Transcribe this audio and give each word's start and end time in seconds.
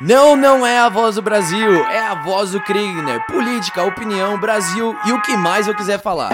Não, 0.00 0.34
não 0.34 0.66
é 0.66 0.80
a 0.80 0.88
voz 0.88 1.14
do 1.14 1.22
Brasil, 1.22 1.84
é 1.86 2.00
a 2.00 2.16
voz 2.16 2.50
do 2.50 2.60
Kriegner. 2.60 3.24
Política, 3.26 3.84
opinião, 3.84 4.38
Brasil 4.40 4.96
e 5.06 5.12
o 5.12 5.22
que 5.22 5.36
mais 5.36 5.68
eu 5.68 5.74
quiser 5.74 6.00
falar. 6.00 6.32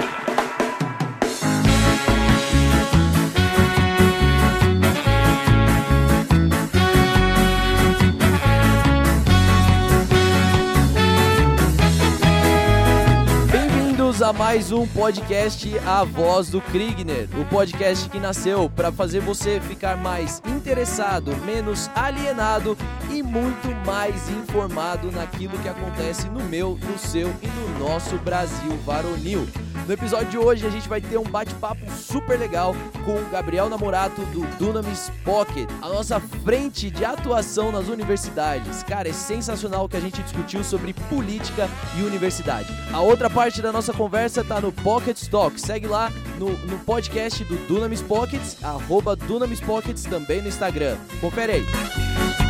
A 14.22 14.32
mais 14.35 14.71
um 14.71 14.86
podcast 14.86 15.68
A 15.85 16.04
Voz 16.04 16.50
do 16.50 16.60
Kriegner, 16.60 17.27
o 17.36 17.45
podcast 17.46 18.08
que 18.08 18.20
nasceu 18.20 18.70
para 18.70 18.92
fazer 18.92 19.18
você 19.18 19.60
ficar 19.60 19.96
mais 19.96 20.40
interessado, 20.46 21.34
menos 21.38 21.90
alienado 21.96 22.77
muito 23.23 23.69
mais 23.87 24.29
informado 24.30 25.10
naquilo 25.10 25.59
que 25.59 25.69
acontece 25.69 26.29
no 26.29 26.42
meu, 26.45 26.79
no 26.83 26.98
seu 26.98 27.29
e 27.43 27.46
no 27.46 27.79
nosso 27.79 28.16
Brasil 28.19 28.77
varonil. 28.84 29.46
No 29.87 29.95
episódio 29.95 30.29
de 30.29 30.38
hoje 30.38 30.66
a 30.66 30.70
gente 30.70 30.88
vai 30.88 31.01
ter 31.01 31.19
um 31.19 31.24
bate-papo 31.24 31.80
super 31.91 32.38
legal 32.38 32.74
com 33.05 33.16
o 33.16 33.29
Gabriel 33.30 33.69
Namorato 33.69 34.23
do 34.27 34.46
Dunamis 34.56 35.10
Pocket, 35.24 35.69
a 35.83 35.88
nossa 35.88 36.20
frente 36.20 36.91
de 36.91 37.05
atuação 37.05 37.73
nas 37.73 37.88
universidades. 37.88 38.83
Cara, 38.84 39.09
é 39.09 39.12
sensacional 39.12 39.87
o 39.87 39.88
que 39.88 39.96
a 39.96 40.01
gente 40.01 40.23
discutiu 40.23 40.62
sobre 40.62 40.93
política 40.93 41.68
e 41.98 42.02
universidade. 42.02 42.68
A 42.93 43.01
outra 43.01 43.29
parte 43.29 43.60
da 43.60 43.73
nossa 43.73 43.93
conversa 43.93 44.45
tá 44.45 44.60
no 44.60 44.71
Pocket 44.71 45.21
Talk. 45.29 45.60
Segue 45.60 45.87
lá 45.87 46.12
no, 46.38 46.51
no 46.51 46.79
podcast 46.80 47.43
do 47.45 47.57
Dunamis 47.66 48.02
Pockets, 48.02 48.62
arroba 48.62 49.16
Dunamis 49.16 49.60
Pockets 49.60 50.05
também 50.05 50.41
no 50.41 50.48
Instagram. 50.48 50.96
Confere 51.21 51.52
aí. 51.52 52.49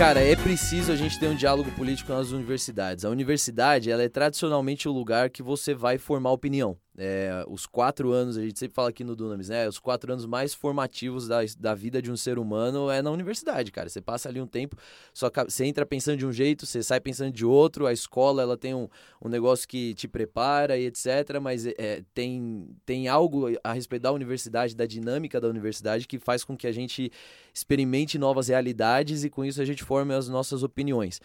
Cara, 0.00 0.22
é 0.24 0.34
preciso 0.34 0.90
a 0.90 0.96
gente 0.96 1.20
ter 1.20 1.28
um 1.28 1.34
diálogo 1.34 1.70
político 1.72 2.10
nas 2.10 2.30
universidades. 2.30 3.04
A 3.04 3.10
universidade, 3.10 3.90
ela 3.90 4.02
é 4.02 4.08
tradicionalmente 4.08 4.88
o 4.88 4.92
lugar 4.92 5.28
que 5.28 5.42
você 5.42 5.74
vai 5.74 5.98
formar 5.98 6.30
opinião. 6.30 6.74
É, 6.98 7.44
os 7.48 7.66
quatro 7.66 8.12
anos, 8.12 8.36
a 8.36 8.42
gente 8.42 8.58
sempre 8.58 8.74
fala 8.74 8.90
aqui 8.90 9.04
no 9.04 9.14
Dunamis, 9.14 9.48
né? 9.48 9.68
Os 9.68 9.78
quatro 9.78 10.12
anos 10.12 10.26
mais 10.26 10.52
formativos 10.52 11.28
da, 11.28 11.38
da 11.58 11.74
vida 11.74 12.02
de 12.02 12.10
um 12.10 12.16
ser 12.16 12.38
humano 12.38 12.90
é 12.90 13.00
na 13.00 13.10
universidade, 13.10 13.70
cara. 13.70 13.88
Você 13.88 14.00
passa 14.00 14.28
ali 14.28 14.40
um 14.40 14.46
tempo, 14.46 14.76
só 15.14 15.30
você 15.48 15.64
entra 15.64 15.86
pensando 15.86 16.18
de 16.18 16.26
um 16.26 16.32
jeito, 16.32 16.66
você 16.66 16.82
sai 16.82 17.00
pensando 17.00 17.32
de 17.32 17.44
outro. 17.44 17.86
A 17.86 17.92
escola, 17.92 18.42
ela 18.42 18.56
tem 18.56 18.74
um, 18.74 18.88
um 19.22 19.28
negócio 19.28 19.66
que 19.68 19.94
te 19.94 20.08
prepara 20.08 20.76
e 20.76 20.86
etc. 20.86 21.38
Mas 21.40 21.64
é, 21.64 22.02
tem, 22.12 22.68
tem 22.84 23.08
algo 23.08 23.46
a 23.62 23.72
respeito 23.72 24.02
da 24.02 24.12
universidade, 24.12 24.74
da 24.74 24.84
dinâmica 24.84 25.40
da 25.40 25.48
universidade, 25.48 26.08
que 26.08 26.18
faz 26.18 26.44
com 26.44 26.56
que 26.56 26.66
a 26.66 26.72
gente 26.72 27.10
experimente 27.54 28.18
novas 28.18 28.48
realidades 28.48 29.24
e 29.24 29.30
com 29.30 29.44
isso 29.44 29.62
a 29.62 29.64
gente 29.64 29.84
forme 29.84 30.12
as 30.12 30.28
nossas 30.28 30.62
opiniões. 30.62 31.20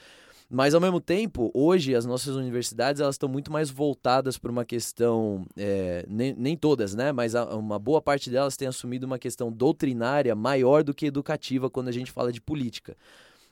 Mas 0.50 0.76
ao 0.76 0.82
mesmo 0.82 1.02
tempo, 1.02 1.50
hoje 1.54 1.96
as 1.96 2.06
nossas 2.06 2.36
universidades 2.36 3.02
elas 3.02 3.16
estão 3.16 3.28
muito 3.28 3.52
mais 3.52 3.70
voltadas 3.70 4.38
para 4.38 4.52
uma 4.52 4.64
questão, 4.64 5.46
é, 5.58 6.06
nem, 6.08 6.34
nem 6.34 6.56
todas, 6.56 6.94
né? 6.94 7.12
Mas 7.12 7.34
a, 7.34 7.46
uma 7.56 7.80
boa 7.80 8.02
parte 8.02 8.30
delas 8.30 8.56
tem 8.56 8.68
assumido 8.68 9.08
uma 9.08 9.18
questão 9.18 9.52
doutrinária 9.52 10.36
maior 10.36 10.84
do 10.84 10.94
que 10.94 11.08
educativa 11.08 11.70
quando 11.70 11.88
a 11.88 11.92
gente 11.92 12.12
fala 12.12 12.32
de 12.32 12.40
política. 12.40 12.96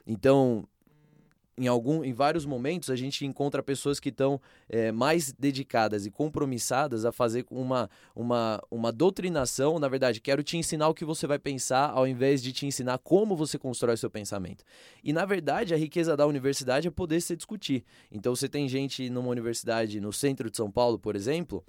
Então, 0.05 0.67
em 1.57 1.67
algum 1.67 2.03
em 2.03 2.13
vários 2.13 2.45
momentos 2.45 2.89
a 2.89 2.95
gente 2.95 3.25
encontra 3.25 3.61
pessoas 3.61 3.99
que 3.99 4.09
estão 4.09 4.41
é, 4.67 4.91
mais 4.91 5.31
dedicadas 5.31 6.05
e 6.05 6.11
compromissadas 6.11 7.05
a 7.05 7.11
fazer 7.11 7.45
uma, 7.49 7.89
uma, 8.15 8.61
uma 8.71 8.91
doutrinação 8.91 9.79
na 9.79 9.87
verdade 9.87 10.19
quero 10.19 10.43
te 10.43 10.57
ensinar 10.57 10.87
o 10.87 10.93
que 10.93 11.05
você 11.05 11.27
vai 11.27 11.39
pensar 11.39 11.91
ao 11.91 12.07
invés 12.07 12.41
de 12.41 12.51
te 12.51 12.65
ensinar 12.65 12.97
como 12.99 13.35
você 13.35 13.57
constrói 13.57 13.97
seu 13.97 14.09
pensamento. 14.09 14.63
E 15.03 15.13
na 15.13 15.25
verdade 15.25 15.73
a 15.73 15.77
riqueza 15.77 16.17
da 16.17 16.25
universidade 16.25 16.87
é 16.87 16.91
poder 16.91 17.21
se 17.21 17.35
discutir. 17.35 17.83
Então 18.11 18.35
você 18.35 18.49
tem 18.49 18.67
gente 18.67 19.09
numa 19.09 19.29
universidade 19.29 19.99
no 19.99 20.11
centro 20.11 20.49
de 20.49 20.57
São 20.57 20.71
Paulo 20.71 20.97
por 20.97 21.15
exemplo 21.15 21.63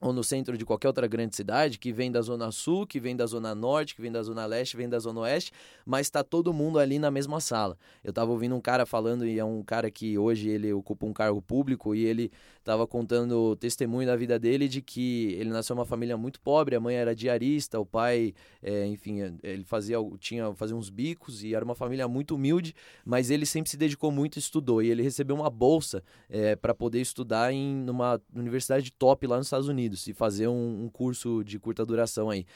ou 0.00 0.12
no 0.12 0.24
centro 0.24 0.58
de 0.58 0.64
qualquer 0.64 0.88
outra 0.88 1.06
grande 1.06 1.36
cidade, 1.36 1.78
que 1.78 1.92
vem 1.92 2.10
da 2.10 2.20
Zona 2.20 2.50
Sul, 2.50 2.86
que 2.86 2.98
vem 2.98 3.14
da 3.14 3.26
Zona 3.26 3.54
Norte, 3.54 3.94
que 3.94 4.02
vem 4.02 4.10
da 4.10 4.22
Zona 4.22 4.44
Leste, 4.44 4.76
vem 4.76 4.88
da 4.88 4.98
Zona 4.98 5.20
Oeste, 5.20 5.52
mas 5.86 6.06
está 6.06 6.22
todo 6.22 6.52
mundo 6.52 6.78
ali 6.78 6.98
na 6.98 7.10
mesma 7.10 7.40
sala. 7.40 7.78
Eu 8.02 8.10
estava 8.10 8.30
ouvindo 8.30 8.54
um 8.54 8.60
cara 8.60 8.84
falando, 8.84 9.24
e 9.24 9.38
é 9.38 9.44
um 9.44 9.62
cara 9.62 9.90
que 9.90 10.18
hoje 10.18 10.48
ele 10.48 10.72
ocupa 10.72 11.06
um 11.06 11.12
cargo 11.12 11.40
público, 11.40 11.94
e 11.94 12.04
ele 12.04 12.30
estava 12.58 12.86
contando 12.86 13.32
o 13.32 13.56
testemunho 13.56 14.06
da 14.06 14.16
vida 14.16 14.38
dele 14.38 14.68
de 14.68 14.82
que 14.82 15.32
ele 15.38 15.50
nasceu 15.50 15.76
uma 15.76 15.84
família 15.84 16.16
muito 16.16 16.40
pobre, 16.40 16.74
a 16.74 16.80
mãe 16.80 16.96
era 16.96 17.14
diarista, 17.14 17.78
o 17.78 17.86
pai, 17.86 18.34
é, 18.62 18.86
enfim, 18.86 19.38
ele 19.42 19.64
fazia, 19.64 19.96
tinha, 20.18 20.52
fazia 20.54 20.76
uns 20.76 20.90
bicos, 20.90 21.44
e 21.44 21.54
era 21.54 21.64
uma 21.64 21.74
família 21.74 22.08
muito 22.08 22.34
humilde, 22.34 22.74
mas 23.04 23.30
ele 23.30 23.46
sempre 23.46 23.70
se 23.70 23.76
dedicou 23.76 24.10
muito 24.10 24.38
estudou, 24.38 24.82
e 24.82 24.90
ele 24.90 25.02
recebeu 25.02 25.36
uma 25.36 25.48
bolsa 25.48 26.02
é, 26.28 26.56
para 26.56 26.74
poder 26.74 27.00
estudar 27.00 27.52
em 27.52 27.74
numa 27.74 28.20
universidade 28.34 28.90
top 28.92 29.26
lá 29.26 29.36
nos 29.36 29.46
Estados 29.46 29.68
Unidos 29.68 29.83
e 29.92 30.12
fazer 30.12 30.48
um, 30.48 30.84
um, 30.84 30.88
curso 30.88 31.42
de 31.44 31.58
curta 31.58 31.84
duração 31.84 32.30
aí. 32.30 32.46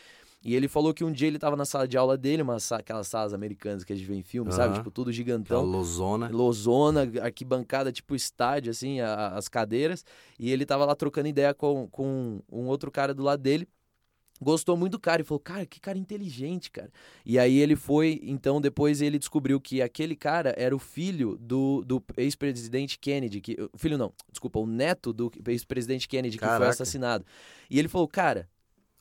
E 0.43 0.55
ele 0.55 0.69
falou 0.69 0.95
que 0.95 1.03
um 1.03 1.11
dia 1.11 1.27
ele 1.27 1.37
estava 1.37 1.57
na 1.57 1.65
sala 1.65 1.89
de 1.89 1.97
aula 1.97 2.17
dele, 2.17 2.43
uma, 2.43 2.59
aquelas 2.71 3.09
salas 3.09 3.35
americanas 3.35 3.83
que 3.83 3.93
a 3.93 3.97
gente 3.97 4.07
vê 4.07 4.15
em 4.15 4.23
filme, 4.23 4.51
uhum. 4.51 4.57
sabe? 4.57 4.75
Tipo, 4.75 4.91
tudo 4.91 5.11
gigantão. 5.11 5.59
Aquela 5.59 5.79
losona. 5.79 6.29
Losona, 6.29 7.11
arquibancada, 7.23 7.91
tipo 7.91 8.15
estádio, 8.15 8.71
assim, 8.71 9.01
a, 9.01 9.31
as 9.31 9.49
cadeiras. 9.49 10.05
E 10.39 10.51
ele 10.53 10.63
estava 10.63 10.85
lá 10.85 10.95
trocando 10.95 11.27
ideia 11.27 11.53
com, 11.53 11.89
com 11.89 12.41
um 12.51 12.67
outro 12.67 12.91
cara 12.91 13.13
do 13.13 13.23
lado 13.25 13.43
dele 13.43 13.69
gostou 14.41 14.77
muito 14.77 14.93
do 14.93 14.99
cara 14.99 15.23
e 15.23 15.25
falou, 15.25 15.41
cara, 15.41 15.67
que 15.67 15.81
cara 15.81 15.99
inteligente, 15.99 16.71
cara. 16.71 16.91
E 17.25 17.39
aí 17.39 17.59
ele 17.59 17.77
foi, 17.77 18.21
então 18.23 18.61
depois 18.61 19.01
ele 19.01 19.19
descobriu 19.19 19.61
que 19.61 19.83
aquele 19.83 20.15
cara 20.15 20.55
era 20.57 20.75
o 20.75 20.79
filho 20.79 21.37
do, 21.39 21.85
do 21.85 22.03
ex-presidente 22.17 22.99
Kennedy, 22.99 23.41
que, 23.41 23.57
filho 23.77 23.99
não, 23.99 24.13
desculpa, 24.31 24.59
o 24.59 24.67
neto 24.67 25.13
do 25.13 25.31
ex-presidente 25.47 26.09
Kennedy 26.09 26.39
Caraca. 26.39 26.57
que 26.57 26.63
foi 26.63 26.69
assassinado. 26.69 27.25
E 27.69 27.79
ele 27.79 27.89
falou, 27.89 28.09
cara, 28.09 28.49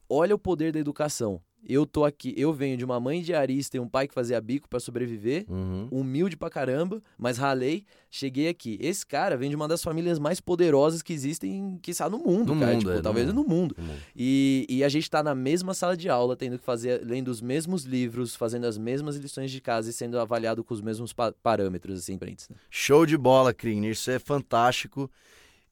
olha 0.09 0.35
o 0.35 0.39
poder 0.39 0.71
da 0.71 0.79
educação 0.79 1.41
eu 1.65 1.85
tô 1.85 2.05
aqui, 2.05 2.33
eu 2.37 2.53
venho 2.53 2.77
de 2.77 2.85
uma 2.85 2.99
mãe 2.99 3.21
diarista 3.21 3.77
e 3.77 3.79
um 3.79 3.87
pai 3.87 4.07
que 4.07 4.13
fazia 4.13 4.39
bico 4.39 4.69
para 4.69 4.79
sobreviver, 4.79 5.45
uhum. 5.49 5.87
humilde 5.91 6.37
pra 6.37 6.49
caramba, 6.49 7.01
mas 7.17 7.37
ralei, 7.37 7.83
cheguei 8.09 8.47
aqui. 8.47 8.77
Esse 8.81 9.05
cara 9.05 9.35
vem 9.35 9.49
de 9.49 9.55
uma 9.55 9.67
das 9.67 9.83
famílias 9.83 10.19
mais 10.19 10.39
poderosas 10.39 11.01
que 11.01 11.13
existem, 11.13 11.77
que 11.81 11.91
está 11.91 12.09
no 12.09 12.19
mundo, 12.19 12.53
no 12.53 12.59
cara, 12.59 12.73
mundo, 12.73 12.79
tipo, 12.79 12.91
é, 12.91 13.01
talvez 13.01 13.27
no 13.33 13.43
mundo. 13.43 13.75
No 13.77 13.83
mundo. 13.83 13.99
E, 14.15 14.65
e 14.69 14.83
a 14.83 14.89
gente 14.89 15.09
tá 15.09 15.21
na 15.21 15.35
mesma 15.35 15.73
sala 15.73 15.97
de 15.97 16.09
aula, 16.09 16.35
tendo 16.35 16.57
que 16.57 16.63
fazer, 16.63 17.01
lendo 17.03 17.29
os 17.29 17.41
mesmos 17.41 17.83
livros, 17.83 18.35
fazendo 18.35 18.65
as 18.65 18.77
mesmas 18.77 19.15
lições 19.17 19.51
de 19.51 19.59
casa 19.59 19.89
e 19.89 19.93
sendo 19.93 20.19
avaliado 20.19 20.63
com 20.63 20.73
os 20.73 20.81
mesmos 20.81 21.11
pa 21.13 21.31
parâmetros, 21.43 21.99
assim, 21.99 22.17
pra 22.17 22.29
gente. 22.29 22.45
Né? 22.49 22.55
Show 22.69 23.05
de 23.05 23.17
bola, 23.17 23.53
Kriner, 23.53 23.91
isso 23.91 24.09
é 24.09 24.19
fantástico. 24.19 25.09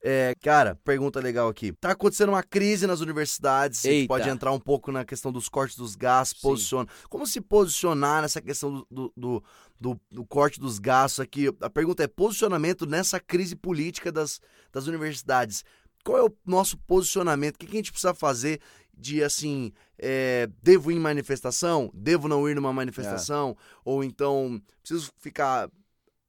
É, 0.07 0.35
cara, 0.39 0.75
pergunta 0.83 1.19
legal 1.19 1.49
aqui. 1.49 1.71
Tá 1.71 1.89
acontecendo 1.89 2.29
uma 2.29 2.43
crise 2.43 2.85
nas 2.85 3.01
universidades, 3.01 3.83
Eita. 3.83 3.89
a 3.89 3.97
gente 3.97 4.07
pode 4.07 4.29
entrar 4.29 4.51
um 4.51 4.59
pouco 4.59 4.91
na 4.91 5.03
questão 5.03 5.31
dos 5.31 5.49
cortes 5.49 5.75
dos 5.75 5.95
gastos, 5.95 6.39
posiciona. 6.39 6.87
Como 7.09 7.25
se 7.25 7.41
posicionar 7.41 8.21
nessa 8.21 8.39
questão 8.39 8.85
do, 8.91 9.11
do, 9.17 9.43
do, 9.81 9.99
do, 10.11 10.23
corte 10.23 10.59
dos 10.59 10.77
gastos 10.77 11.21
aqui? 11.21 11.51
A 11.59 11.71
pergunta 11.71 12.03
é 12.03 12.07
posicionamento 12.07 12.85
nessa 12.85 13.19
crise 13.19 13.55
política 13.55 14.11
das, 14.11 14.39
das 14.71 14.85
universidades. 14.85 15.65
Qual 16.03 16.19
é 16.19 16.23
o 16.23 16.31
nosso 16.45 16.77
posicionamento? 16.77 17.55
O 17.55 17.57
que, 17.57 17.65
que 17.65 17.73
a 17.73 17.79
gente 17.79 17.91
precisa 17.91 18.13
fazer 18.13 18.61
de 18.95 19.23
assim, 19.23 19.73
é, 19.97 20.47
devo 20.61 20.91
ir 20.91 20.97
em 20.97 20.99
manifestação? 20.99 21.89
Devo 21.95 22.27
não 22.27 22.47
ir 22.47 22.53
numa 22.53 22.71
manifestação? 22.71 23.57
É. 23.59 23.63
Ou 23.83 24.03
então, 24.03 24.61
preciso 24.83 25.11
ficar 25.17 25.67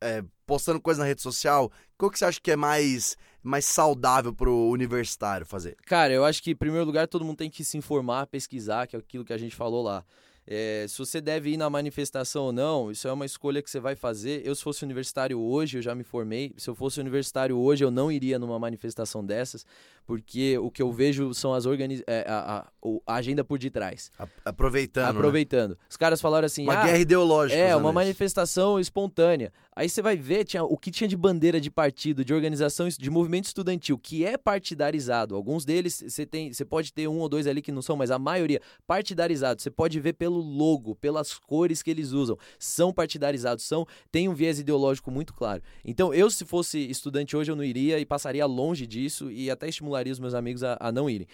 é, 0.00 0.22
postando 0.46 0.80
coisa 0.80 1.00
na 1.00 1.06
rede 1.06 1.22
social? 1.22 1.70
Qual 1.96 2.10
que 2.10 2.18
você 2.18 2.24
acha 2.24 2.40
que 2.40 2.50
é 2.50 2.56
mais 2.56 3.16
mais 3.42 3.64
saudável 3.64 4.34
pro 4.34 4.68
universitário 4.70 5.46
fazer? 5.46 5.76
Cara, 5.86 6.12
eu 6.12 6.24
acho 6.24 6.42
que, 6.42 6.50
em 6.50 6.56
primeiro 6.56 6.84
lugar, 6.84 7.06
todo 7.06 7.24
mundo 7.24 7.36
tem 7.36 7.48
que 7.48 7.62
se 7.62 7.78
informar, 7.78 8.26
pesquisar, 8.26 8.88
que 8.88 8.96
é 8.96 8.98
aquilo 8.98 9.24
que 9.24 9.32
a 9.32 9.38
gente 9.38 9.54
falou 9.54 9.84
lá. 9.84 10.04
É, 10.48 10.86
se 10.88 10.98
você 10.98 11.20
deve 11.20 11.50
ir 11.50 11.56
na 11.56 11.68
manifestação 11.68 12.44
ou 12.44 12.52
não, 12.52 12.90
isso 12.90 13.08
é 13.08 13.12
uma 13.12 13.26
escolha 13.26 13.60
que 13.60 13.68
você 13.68 13.80
vai 13.80 13.96
fazer. 13.96 14.46
Eu, 14.46 14.54
se 14.54 14.62
fosse 14.62 14.84
universitário 14.84 15.40
hoje, 15.40 15.78
eu 15.78 15.82
já 15.82 15.94
me 15.94 16.04
formei. 16.04 16.54
Se 16.56 16.70
eu 16.70 16.74
fosse 16.74 17.00
universitário 17.00 17.56
hoje, 17.56 17.84
eu 17.84 17.90
não 17.90 18.12
iria 18.12 18.38
numa 18.38 18.58
manifestação 18.58 19.24
dessas, 19.24 19.66
porque 20.06 20.56
o 20.58 20.70
que 20.70 20.80
eu 20.80 20.92
vejo 20.92 21.34
são 21.34 21.52
as 21.52 21.66
organiz... 21.66 22.02
É, 22.06 22.24
a, 22.28 22.58
a, 22.58 22.66
a, 23.06 23.14
agenda 23.16 23.42
por 23.42 23.58
detrás. 23.58 24.10
Aproveitando. 24.44 25.16
Aproveitando. 25.16 25.70
Né? 25.72 25.76
Os 25.90 25.96
caras 25.96 26.20
falaram 26.20 26.46
assim. 26.46 26.62
Uma 26.62 26.80
ah, 26.80 26.84
guerra 26.84 26.98
ideológica. 26.98 27.60
É, 27.60 27.74
uma 27.74 27.92
manifestação 27.92 28.78
espontânea. 28.78 29.52
Aí 29.74 29.88
você 29.88 30.00
vai 30.00 30.16
ver 30.16 30.44
tinha, 30.44 30.62
o 30.62 30.76
que 30.76 30.90
tinha 30.90 31.08
de 31.08 31.16
bandeira 31.16 31.60
de 31.60 31.70
partido, 31.70 32.24
de 32.24 32.32
organização, 32.32 32.88
de 32.88 33.10
movimento 33.10 33.46
estudantil, 33.46 33.98
que 33.98 34.24
é 34.24 34.38
partidarizado. 34.38 35.34
Alguns 35.34 35.64
deles 35.64 36.02
você 36.06 36.24
tem, 36.24 36.52
você 36.52 36.64
pode 36.64 36.92
ter 36.92 37.08
um 37.08 37.18
ou 37.18 37.28
dois 37.28 37.46
ali 37.46 37.60
que 37.60 37.72
não 37.72 37.82
são, 37.82 37.96
mas 37.96 38.10
a 38.10 38.18
maioria 38.18 38.60
partidarizado. 38.86 39.60
Você 39.60 39.70
pode 39.70 39.98
ver 39.98 40.12
pelo 40.12 40.38
logo, 40.38 40.94
pelas 40.94 41.34
cores 41.34 41.82
que 41.82 41.90
eles 41.90 42.12
usam, 42.12 42.38
são 42.58 42.92
partidarizados, 42.92 43.64
são 43.64 43.86
tem 44.10 44.28
um 44.28 44.34
viés 44.34 44.60
ideológico 44.60 45.10
muito 45.10 45.34
claro. 45.34 45.62
Então 45.84 46.14
eu 46.14 46.30
se 46.30 46.44
fosse 46.44 46.78
estudante 46.78 47.36
hoje 47.36 47.50
eu 47.50 47.56
não 47.56 47.64
iria 47.64 47.98
e 47.98 48.06
passaria 48.06 48.46
longe 48.46 48.86
disso 48.86 49.30
e 49.30 49.50
até 49.50 49.68
estimularia 49.68 49.95
os 50.12 50.18
meus 50.18 50.34
amigos 50.34 50.62
a, 50.62 50.76
a 50.80 50.92
não 50.92 51.08
irem. 51.08 51.26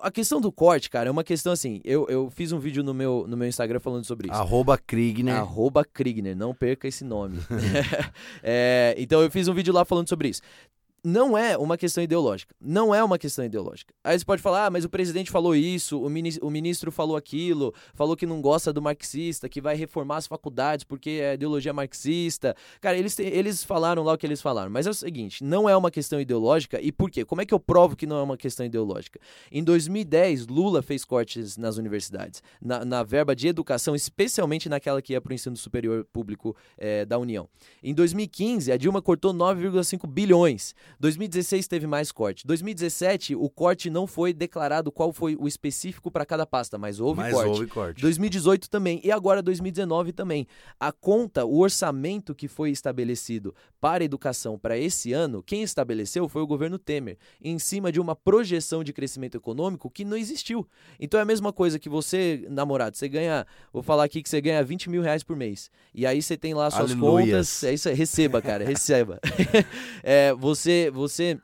A 0.00 0.10
questão 0.10 0.40
do 0.40 0.50
corte, 0.50 0.90
cara, 0.90 1.08
é 1.08 1.12
uma 1.12 1.22
questão 1.22 1.52
assim. 1.52 1.80
Eu, 1.84 2.06
eu 2.08 2.28
fiz 2.28 2.50
um 2.50 2.58
vídeo 2.58 2.82
no 2.82 2.92
meu, 2.92 3.24
no 3.28 3.36
meu 3.36 3.46
Instagram 3.46 3.78
falando 3.78 4.04
sobre 4.04 4.28
isso. 4.28 4.36
Arroba 4.36 4.76
Krigner. 4.76 5.36
Arroba 5.36 5.84
Krigner, 5.84 6.36
não 6.36 6.52
perca 6.52 6.88
esse 6.88 7.04
nome. 7.04 7.38
é, 8.42 8.94
então 8.98 9.22
eu 9.22 9.30
fiz 9.30 9.46
um 9.46 9.54
vídeo 9.54 9.72
lá 9.72 9.84
falando 9.84 10.08
sobre 10.08 10.28
isso 10.28 10.42
não 11.06 11.38
é 11.38 11.56
uma 11.56 11.76
questão 11.76 12.02
ideológica. 12.02 12.52
Não 12.60 12.92
é 12.92 13.02
uma 13.02 13.16
questão 13.16 13.44
ideológica. 13.44 13.94
Aí 14.02 14.18
você 14.18 14.24
pode 14.24 14.42
falar, 14.42 14.66
ah, 14.66 14.70
mas 14.70 14.84
o 14.84 14.88
presidente 14.88 15.30
falou 15.30 15.54
isso, 15.54 16.02
o, 16.02 16.10
mini, 16.10 16.36
o 16.42 16.50
ministro 16.50 16.90
falou 16.90 17.16
aquilo, 17.16 17.72
falou 17.94 18.16
que 18.16 18.26
não 18.26 18.40
gosta 18.40 18.72
do 18.72 18.82
marxista, 18.82 19.48
que 19.48 19.60
vai 19.60 19.76
reformar 19.76 20.16
as 20.16 20.26
faculdades 20.26 20.84
porque 20.84 21.10
é 21.22 21.34
ideologia 21.34 21.72
marxista. 21.72 22.56
Cara, 22.80 22.98
eles, 22.98 23.16
eles 23.20 23.62
falaram 23.62 24.02
lá 24.02 24.14
o 24.14 24.18
que 24.18 24.26
eles 24.26 24.42
falaram. 24.42 24.68
Mas 24.68 24.84
é 24.88 24.90
o 24.90 24.94
seguinte, 24.94 25.44
não 25.44 25.68
é 25.68 25.76
uma 25.76 25.92
questão 25.92 26.20
ideológica. 26.20 26.80
E 26.80 26.90
por 26.90 27.08
quê? 27.08 27.24
Como 27.24 27.40
é 27.40 27.46
que 27.46 27.54
eu 27.54 27.60
provo 27.60 27.94
que 27.94 28.04
não 28.04 28.18
é 28.18 28.22
uma 28.24 28.36
questão 28.36 28.66
ideológica? 28.66 29.20
Em 29.52 29.62
2010, 29.62 30.48
Lula 30.48 30.82
fez 30.82 31.04
cortes 31.04 31.56
nas 31.56 31.76
universidades, 31.76 32.42
na, 32.60 32.84
na 32.84 33.04
verba 33.04 33.36
de 33.36 33.46
educação, 33.46 33.94
especialmente 33.94 34.68
naquela 34.68 35.00
que 35.00 35.12
ia 35.12 35.20
para 35.20 35.30
o 35.30 35.34
ensino 35.34 35.56
superior 35.56 36.04
público 36.12 36.56
é, 36.76 37.04
da 37.04 37.16
União. 37.16 37.48
Em 37.80 37.94
2015, 37.94 38.72
a 38.72 38.76
Dilma 38.76 39.00
cortou 39.00 39.32
9,5 39.32 40.04
bilhões. 40.08 40.74
2016 40.98 41.68
teve 41.68 41.86
mais 41.86 42.10
corte. 42.10 42.46
2017, 42.46 43.34
o 43.34 43.48
corte 43.48 43.90
não 43.90 44.06
foi 44.06 44.32
declarado 44.32 44.90
qual 44.90 45.12
foi 45.12 45.36
o 45.38 45.46
específico 45.46 46.10
para 46.10 46.24
cada 46.24 46.46
pasta, 46.46 46.78
mas 46.78 47.00
houve 47.00 47.20
mas 47.20 47.34
corte. 47.34 47.48
Houve 47.48 47.66
corte. 47.66 48.02
2018 48.02 48.70
também. 48.70 49.00
E 49.04 49.10
agora 49.10 49.42
2019 49.42 50.12
também. 50.12 50.46
A 50.80 50.90
conta, 50.92 51.44
o 51.44 51.58
orçamento 51.58 52.34
que 52.34 52.48
foi 52.48 52.70
estabelecido 52.70 53.54
para 53.80 54.02
a 54.02 54.06
educação 54.06 54.58
para 54.58 54.78
esse 54.78 55.12
ano, 55.12 55.42
quem 55.42 55.62
estabeleceu 55.62 56.28
foi 56.28 56.42
o 56.42 56.46
governo 56.46 56.78
Temer, 56.78 57.18
em 57.40 57.58
cima 57.58 57.92
de 57.92 58.00
uma 58.00 58.16
projeção 58.16 58.82
de 58.82 58.92
crescimento 58.92 59.36
econômico 59.36 59.90
que 59.90 60.04
não 60.04 60.16
existiu. 60.16 60.66
Então 60.98 61.20
é 61.20 61.22
a 61.22 61.26
mesma 61.26 61.52
coisa 61.52 61.78
que 61.78 61.88
você, 61.88 62.46
namorado, 62.50 62.96
você 62.96 63.08
ganha, 63.08 63.46
vou 63.72 63.82
falar 63.82 64.04
aqui 64.04 64.22
que 64.22 64.28
você 64.28 64.40
ganha 64.40 64.62
20 64.62 64.90
mil 64.90 65.02
reais 65.02 65.22
por 65.22 65.36
mês. 65.36 65.70
E 65.94 66.06
aí 66.06 66.20
você 66.20 66.36
tem 66.36 66.54
lá 66.54 66.70
suas 66.70 66.92
Aleluias. 66.92 67.26
contas. 67.26 67.64
É 67.64 67.74
isso 67.74 67.88
aí, 67.88 67.94
receba, 67.94 68.42
cara, 68.42 68.64
receba. 68.64 69.20
é, 70.02 70.32
você 70.34 70.75
você 70.92 71.38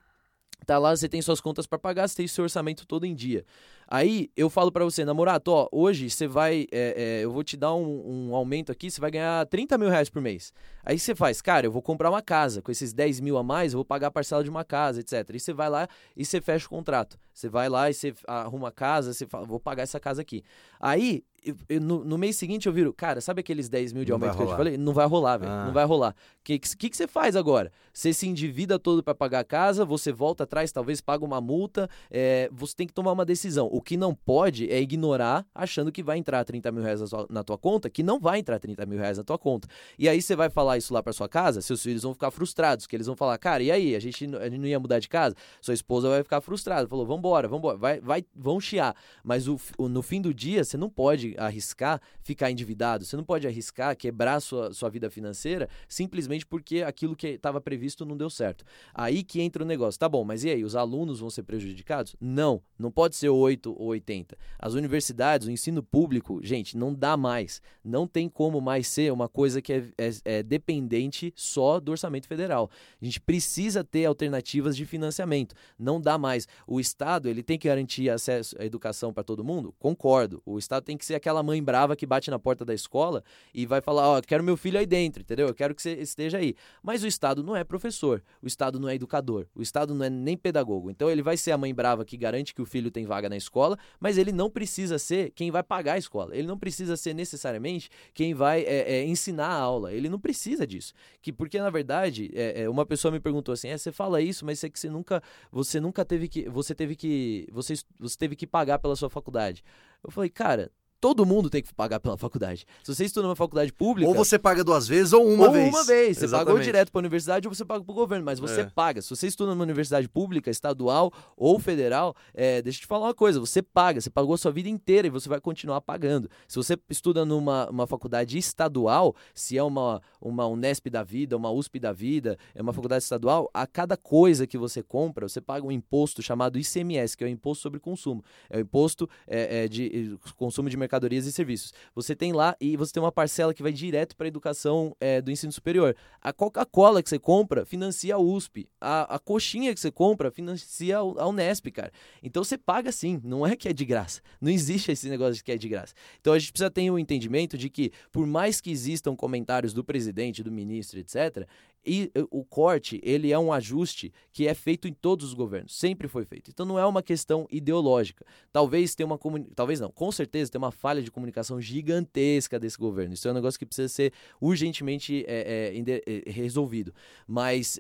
tá 0.64 0.78
lá, 0.78 0.94
você 0.94 1.08
tem 1.08 1.20
suas 1.20 1.40
contas 1.40 1.66
para 1.66 1.78
pagar, 1.78 2.08
você 2.08 2.16
tem 2.16 2.26
seu 2.26 2.44
orçamento 2.44 2.86
todo 2.86 3.04
em 3.04 3.14
dia. 3.14 3.44
Aí 3.88 4.30
eu 4.36 4.48
falo 4.48 4.72
para 4.72 4.84
você, 4.84 5.04
namorado, 5.04 5.52
ó, 5.52 5.68
hoje 5.70 6.08
você 6.08 6.26
vai, 6.26 6.66
é, 6.72 6.94
é, 7.20 7.24
eu 7.24 7.30
vou 7.30 7.44
te 7.44 7.56
dar 7.56 7.74
um, 7.74 8.28
um, 8.30 8.34
aumento 8.34 8.72
aqui, 8.72 8.90
você 8.90 9.00
vai 9.00 9.10
ganhar 9.10 9.44
30 9.46 9.76
mil 9.76 9.90
reais 9.90 10.08
por 10.08 10.22
mês. 10.22 10.52
Aí 10.82 10.98
você 10.98 11.14
faz, 11.14 11.42
cara, 11.42 11.66
eu 11.66 11.72
vou 11.72 11.82
comprar 11.82 12.08
uma 12.08 12.22
casa, 12.22 12.62
com 12.62 12.72
esses 12.72 12.92
10 12.92 13.20
mil 13.20 13.36
a 13.36 13.42
mais, 13.42 13.72
eu 13.72 13.78
vou 13.78 13.84
pagar 13.84 14.06
a 14.06 14.10
parcela 14.10 14.42
de 14.42 14.48
uma 14.48 14.64
casa, 14.64 15.00
etc. 15.00 15.28
E 15.34 15.40
você 15.40 15.52
vai 15.52 15.68
lá 15.68 15.86
e 16.16 16.24
você 16.24 16.40
fecha 16.40 16.66
o 16.66 16.70
contrato. 16.70 17.18
Você 17.34 17.48
vai 17.48 17.68
lá 17.68 17.90
e 17.90 17.94
você 17.94 18.14
arruma 18.26 18.68
a 18.68 18.72
casa, 18.72 19.12
você 19.12 19.26
fala, 19.26 19.44
vou 19.44 19.60
pagar 19.60 19.82
essa 19.82 20.00
casa 20.00 20.22
aqui. 20.22 20.42
Aí 20.80 21.22
eu, 21.44 21.56
eu, 21.68 21.80
no, 21.80 22.04
no, 22.04 22.16
mês 22.16 22.36
seguinte 22.36 22.66
eu 22.66 22.72
viro, 22.72 22.92
cara, 22.92 23.20
sabe 23.20 23.40
aqueles 23.40 23.68
10 23.68 23.92
mil 23.92 24.04
de 24.04 24.12
aumento 24.12 24.36
que 24.36 24.42
eu 24.42 24.46
te 24.46 24.56
falei? 24.56 24.76
Não 24.76 24.92
vai 24.92 25.06
rolar, 25.06 25.38
velho. 25.38 25.50
Ah. 25.50 25.66
Não 25.66 25.72
vai 25.72 25.84
rolar. 25.84 26.14
O 26.40 26.44
que, 26.44 26.58
que, 26.58 26.90
que, 26.90 26.96
você 26.96 27.06
faz 27.08 27.34
agora? 27.34 27.72
Você 27.92 28.12
se 28.12 28.28
endivida 28.28 28.78
todo 28.78 29.02
para 29.02 29.14
pagar 29.14 29.40
a 29.40 29.44
casa, 29.44 29.84
você 29.84 30.12
volta 30.12 30.44
atrás, 30.44 30.70
talvez 30.70 31.00
paga 31.00 31.24
uma 31.24 31.40
multa, 31.40 31.88
é, 32.10 32.48
você 32.52 32.74
tem 32.76 32.86
que 32.86 32.92
tomar 32.92 33.12
uma 33.12 33.24
decisão. 33.24 33.68
O 33.72 33.80
que 33.80 33.96
não 33.96 34.14
pode 34.14 34.70
é 34.70 34.80
ignorar 34.80 35.44
achando 35.54 35.90
que 35.90 36.02
vai 36.02 36.18
entrar 36.18 36.44
30 36.44 36.70
mil 36.70 36.82
reais 36.82 37.00
na 37.28 37.42
tua 37.42 37.58
conta, 37.58 37.90
que 37.90 38.02
não 38.02 38.20
vai 38.20 38.38
entrar 38.38 38.58
30 38.58 38.86
mil 38.86 38.98
reais 38.98 39.18
na 39.18 39.24
tua 39.24 39.38
conta. 39.38 39.68
E 39.98 40.08
aí 40.08 40.22
você 40.22 40.36
vai 40.36 40.48
falar 40.48 40.78
isso 40.78 40.94
lá 40.94 41.02
para 41.02 41.12
sua 41.12 41.28
casa, 41.28 41.60
seus 41.60 41.82
filhos 41.82 42.02
vão 42.02 42.14
ficar 42.14 42.30
frustrados, 42.30 42.86
que 42.86 42.94
eles 42.94 43.06
vão 43.06 43.16
falar, 43.16 43.36
cara, 43.38 43.62
e 43.62 43.70
aí? 43.70 43.96
A 43.96 44.00
gente, 44.00 44.24
a 44.36 44.48
gente 44.48 44.58
não 44.58 44.66
ia 44.66 44.78
mudar 44.78 45.00
de 45.00 45.08
casa? 45.08 45.34
Sua 45.60 45.74
esposa 45.74 46.08
vai 46.08 46.22
ficar 46.22 46.40
frustrada. 46.40 46.88
Falou, 46.88 47.06
vambora, 47.06 47.48
vambora, 47.48 47.76
vai, 47.76 48.00
vai, 48.00 48.24
vão 48.34 48.60
chiar. 48.60 48.94
Mas 49.24 49.48
o, 49.48 49.60
o, 49.76 49.88
no 49.88 50.02
fim 50.02 50.20
do 50.20 50.32
dia, 50.32 50.64
você 50.64 50.76
não 50.76 50.88
pode 50.88 51.31
arriscar 51.38 52.00
ficar 52.22 52.50
endividado, 52.50 53.04
você 53.04 53.16
não 53.16 53.24
pode 53.24 53.46
arriscar 53.46 53.96
quebrar 53.96 54.40
sua, 54.40 54.72
sua 54.72 54.88
vida 54.88 55.10
financeira 55.10 55.68
simplesmente 55.88 56.46
porque 56.46 56.82
aquilo 56.82 57.16
que 57.16 57.28
estava 57.28 57.60
previsto 57.60 58.04
não 58.04 58.16
deu 58.16 58.30
certo. 58.30 58.64
Aí 58.94 59.22
que 59.22 59.40
entra 59.40 59.62
o 59.62 59.66
negócio. 59.66 59.98
Tá 59.98 60.08
bom, 60.08 60.24
mas 60.24 60.44
e 60.44 60.50
aí? 60.50 60.64
Os 60.64 60.76
alunos 60.76 61.20
vão 61.20 61.30
ser 61.30 61.42
prejudicados? 61.42 62.16
Não, 62.20 62.62
não 62.78 62.90
pode 62.90 63.16
ser 63.16 63.28
8 63.28 63.74
ou 63.78 63.88
80. 63.88 64.36
As 64.58 64.74
universidades, 64.74 65.46
o 65.46 65.50
ensino 65.50 65.82
público, 65.82 66.40
gente, 66.42 66.76
não 66.76 66.94
dá 66.94 67.16
mais. 67.16 67.60
Não 67.84 68.06
tem 68.06 68.28
como 68.28 68.60
mais 68.60 68.86
ser 68.86 69.12
uma 69.12 69.28
coisa 69.28 69.60
que 69.60 69.72
é, 69.72 69.84
é, 69.98 70.10
é 70.24 70.42
dependente 70.42 71.32
só 71.36 71.80
do 71.80 71.92
orçamento 71.92 72.26
federal. 72.26 72.70
A 73.00 73.04
gente 73.04 73.20
precisa 73.20 73.84
ter 73.84 74.04
alternativas 74.04 74.76
de 74.76 74.84
financiamento. 74.86 75.54
Não 75.78 76.00
dá 76.00 76.18
mais. 76.18 76.46
O 76.66 76.80
Estado 76.80 77.28
ele 77.28 77.42
tem 77.42 77.58
que 77.58 77.68
garantir 77.68 78.10
acesso 78.10 78.56
à 78.60 78.64
educação 78.64 79.12
para 79.12 79.22
todo 79.22 79.44
mundo? 79.44 79.74
Concordo. 79.78 80.42
O 80.44 80.58
Estado 80.58 80.84
tem 80.84 80.96
que 80.96 81.04
ser 81.04 81.14
aquela 81.22 81.42
mãe 81.42 81.62
brava 81.62 81.94
que 81.94 82.04
bate 82.04 82.30
na 82.30 82.38
porta 82.38 82.64
da 82.64 82.74
escola 82.74 83.22
e 83.54 83.64
vai 83.64 83.80
falar: 83.80 84.08
Ó, 84.08 84.18
oh, 84.18 84.22
quero 84.22 84.42
meu 84.42 84.56
filho 84.56 84.78
aí 84.78 84.84
dentro, 84.84 85.22
entendeu? 85.22 85.46
Eu 85.46 85.54
quero 85.54 85.74
que 85.74 85.80
você 85.80 85.92
esteja 85.94 86.38
aí. 86.38 86.54
Mas 86.82 87.04
o 87.04 87.06
Estado 87.06 87.42
não 87.42 87.54
é 87.54 87.62
professor. 87.62 88.22
O 88.42 88.46
Estado 88.46 88.80
não 88.80 88.88
é 88.88 88.96
educador. 88.96 89.46
O 89.54 89.62
Estado 89.62 89.94
não 89.94 90.04
é 90.04 90.10
nem 90.10 90.36
pedagogo. 90.36 90.90
Então 90.90 91.08
ele 91.08 91.22
vai 91.22 91.36
ser 91.36 91.52
a 91.52 91.58
mãe 91.58 91.72
brava 91.72 92.04
que 92.04 92.16
garante 92.16 92.54
que 92.54 92.60
o 92.60 92.66
filho 92.66 92.90
tem 92.90 93.06
vaga 93.06 93.28
na 93.28 93.36
escola, 93.36 93.78
mas 94.00 94.18
ele 94.18 94.32
não 94.32 94.50
precisa 94.50 94.98
ser 94.98 95.30
quem 95.30 95.50
vai 95.50 95.62
pagar 95.62 95.94
a 95.94 95.98
escola. 95.98 96.36
Ele 96.36 96.46
não 96.46 96.58
precisa 96.58 96.96
ser 96.96 97.14
necessariamente 97.14 97.88
quem 98.12 98.34
vai 98.34 98.62
é, 98.62 98.96
é, 98.96 99.04
ensinar 99.04 99.46
a 99.46 99.58
aula. 99.58 99.92
Ele 99.92 100.08
não 100.08 100.18
precisa 100.18 100.66
disso. 100.66 100.92
Que 101.20 101.32
porque 101.32 101.58
na 101.58 101.70
verdade 101.70 102.30
é, 102.34 102.62
é 102.62 102.68
uma 102.68 102.84
pessoa 102.84 103.12
me 103.12 103.20
perguntou 103.20 103.52
assim: 103.52 103.68
é, 103.68 103.78
você 103.78 103.92
fala 103.92 104.20
isso, 104.20 104.44
mas 104.44 104.62
é 104.64 104.68
que 104.68 104.78
você 104.78 104.90
nunca, 104.90 105.22
você 105.50 105.80
nunca 105.80 106.04
teve 106.04 106.28
que, 106.28 106.48
você 106.48 106.74
teve 106.74 106.96
que, 106.96 107.46
você, 107.52 107.74
você 107.98 108.18
teve 108.18 108.34
que 108.34 108.46
pagar 108.46 108.78
pela 108.78 108.96
sua 108.96 109.08
faculdade. 109.08 109.62
Eu 110.02 110.10
falei, 110.10 110.28
cara, 110.28 110.70
todo 111.02 111.26
mundo 111.26 111.50
tem 111.50 111.60
que 111.60 111.74
pagar 111.74 111.98
pela 111.98 112.16
faculdade. 112.16 112.64
Se 112.80 112.94
você 112.94 113.04
estuda 113.04 113.26
numa 113.26 113.34
faculdade 113.34 113.72
pública. 113.72 114.08
Ou 114.08 114.14
você 114.14 114.38
paga 114.38 114.62
duas 114.62 114.86
vezes 114.86 115.12
ou 115.12 115.26
uma 115.26 115.46
ou 115.46 115.52
vez. 115.52 115.68
uma 115.68 115.82
vez. 115.82 116.16
Você 116.16 116.26
Exatamente. 116.26 116.46
pagou 116.46 116.62
direto 116.62 116.92
para 116.92 116.98
a 117.00 117.02
universidade 117.02 117.48
ou 117.48 117.52
você 117.52 117.64
paga 117.64 117.82
para 117.82 117.90
o 117.90 117.94
governo, 117.94 118.24
mas 118.24 118.38
você 118.38 118.60
é. 118.60 118.64
paga. 118.66 119.02
Se 119.02 119.10
você 119.10 119.26
estuda 119.26 119.50
numa 119.50 119.64
universidade 119.64 120.08
pública, 120.08 120.48
estadual 120.48 121.12
ou 121.36 121.58
federal, 121.58 122.14
é, 122.32 122.62
deixa 122.62 122.78
eu 122.78 122.82
te 122.82 122.86
falar 122.86 123.06
uma 123.06 123.14
coisa: 123.14 123.40
você 123.40 123.60
paga, 123.60 124.00
você 124.00 124.10
pagou 124.10 124.32
a 124.32 124.38
sua 124.38 124.52
vida 124.52 124.68
inteira 124.68 125.08
e 125.08 125.10
você 125.10 125.28
vai 125.28 125.40
continuar 125.40 125.80
pagando. 125.80 126.30
Se 126.46 126.54
você 126.54 126.78
estuda 126.88 127.24
numa 127.24 127.68
uma 127.68 127.86
faculdade 127.88 128.38
estadual, 128.38 129.16
se 129.34 129.58
é 129.58 129.62
uma, 129.62 130.00
uma 130.20 130.46
Unesp 130.46 130.88
da 130.88 131.02
vida, 131.02 131.36
uma 131.36 131.50
USP 131.50 131.80
da 131.80 131.92
vida, 131.92 132.38
é 132.54 132.62
uma 132.62 132.72
faculdade 132.72 133.02
estadual, 133.02 133.50
a 133.52 133.66
cada 133.66 133.96
coisa 133.96 134.46
que 134.46 134.56
você 134.56 134.84
compra, 134.84 135.28
você 135.28 135.40
paga 135.40 135.66
um 135.66 135.72
imposto 135.72 136.22
chamado 136.22 136.60
ICMS, 136.60 137.16
que 137.16 137.24
é 137.24 137.26
o 137.26 137.30
Imposto 137.30 137.60
sobre 137.60 137.80
Consumo. 137.80 138.22
É 138.48 138.58
o 138.58 138.60
Imposto 138.60 139.10
é, 139.26 139.64
é 139.64 139.68
de 139.68 140.16
consumo 140.36 140.70
de 140.70 140.76
mercadoria 140.76 140.91
mercadorias 140.92 141.26
e 141.26 141.32
serviços. 141.32 141.72
Você 141.94 142.14
tem 142.14 142.32
lá 142.32 142.54
e 142.60 142.76
você 142.76 142.92
tem 142.92 143.02
uma 143.02 143.10
parcela 143.10 143.54
que 143.54 143.62
vai 143.62 143.72
direto 143.72 144.14
para 144.14 144.26
a 144.26 144.28
educação 144.28 144.94
é, 145.00 145.22
do 145.22 145.30
ensino 145.30 145.50
superior. 145.50 145.96
A 146.20 146.32
Coca-Cola 146.32 147.02
que 147.02 147.08
você 147.08 147.18
compra 147.18 147.64
financia 147.64 148.14
a 148.14 148.18
USP. 148.18 148.68
A, 148.80 149.14
a 149.14 149.18
coxinha 149.18 149.72
que 149.72 149.80
você 149.80 149.90
compra 149.90 150.30
financia 150.30 150.98
a 150.98 151.26
Unesp, 151.26 151.70
cara. 151.70 151.90
Então 152.22 152.44
você 152.44 152.58
paga 152.58 152.92
sim, 152.92 153.20
não 153.24 153.46
é 153.46 153.56
que 153.56 153.68
é 153.68 153.72
de 153.72 153.84
graça. 153.84 154.20
Não 154.40 154.50
existe 154.50 154.92
esse 154.92 155.08
negócio 155.08 155.34
de 155.34 155.44
que 155.44 155.52
é 155.52 155.56
de 155.56 155.68
graça. 155.68 155.94
Então 156.20 156.34
a 156.34 156.38
gente 156.38 156.52
precisa 156.52 156.70
ter 156.70 156.90
o 156.90 156.94
um 156.94 156.98
entendimento 156.98 157.56
de 157.56 157.70
que, 157.70 157.90
por 158.10 158.26
mais 158.26 158.60
que 158.60 158.70
existam 158.70 159.16
comentários 159.16 159.72
do 159.72 159.82
presidente, 159.82 160.42
do 160.42 160.52
ministro, 160.52 160.98
etc., 160.98 161.46
e 161.84 162.10
o 162.30 162.44
corte, 162.44 163.00
ele 163.02 163.32
é 163.32 163.38
um 163.38 163.52
ajuste 163.52 164.12
que 164.32 164.46
é 164.46 164.54
feito 164.54 164.86
em 164.86 164.92
todos 164.92 165.26
os 165.26 165.34
governos, 165.34 165.76
sempre 165.76 166.08
foi 166.08 166.24
feito. 166.24 166.50
Então 166.50 166.64
não 166.64 166.78
é 166.78 166.86
uma 166.86 167.02
questão 167.02 167.46
ideológica. 167.50 168.24
Talvez 168.52 168.94
tenha 168.94 169.06
uma 169.06 169.18
talvez 169.54 169.80
não, 169.80 169.90
com 169.90 170.10
certeza 170.12 170.50
tem 170.50 170.58
uma 170.58 170.70
falha 170.70 171.02
de 171.02 171.10
comunicação 171.10 171.60
gigantesca 171.60 172.58
desse 172.58 172.78
governo. 172.78 173.14
Isso 173.14 173.26
é 173.26 173.30
um 173.30 173.34
negócio 173.34 173.58
que 173.58 173.66
precisa 173.66 173.88
ser 173.88 174.12
urgentemente 174.40 175.24
é, 175.26 175.72
é, 176.06 176.30
resolvido. 176.30 176.94
Mas 177.26 177.78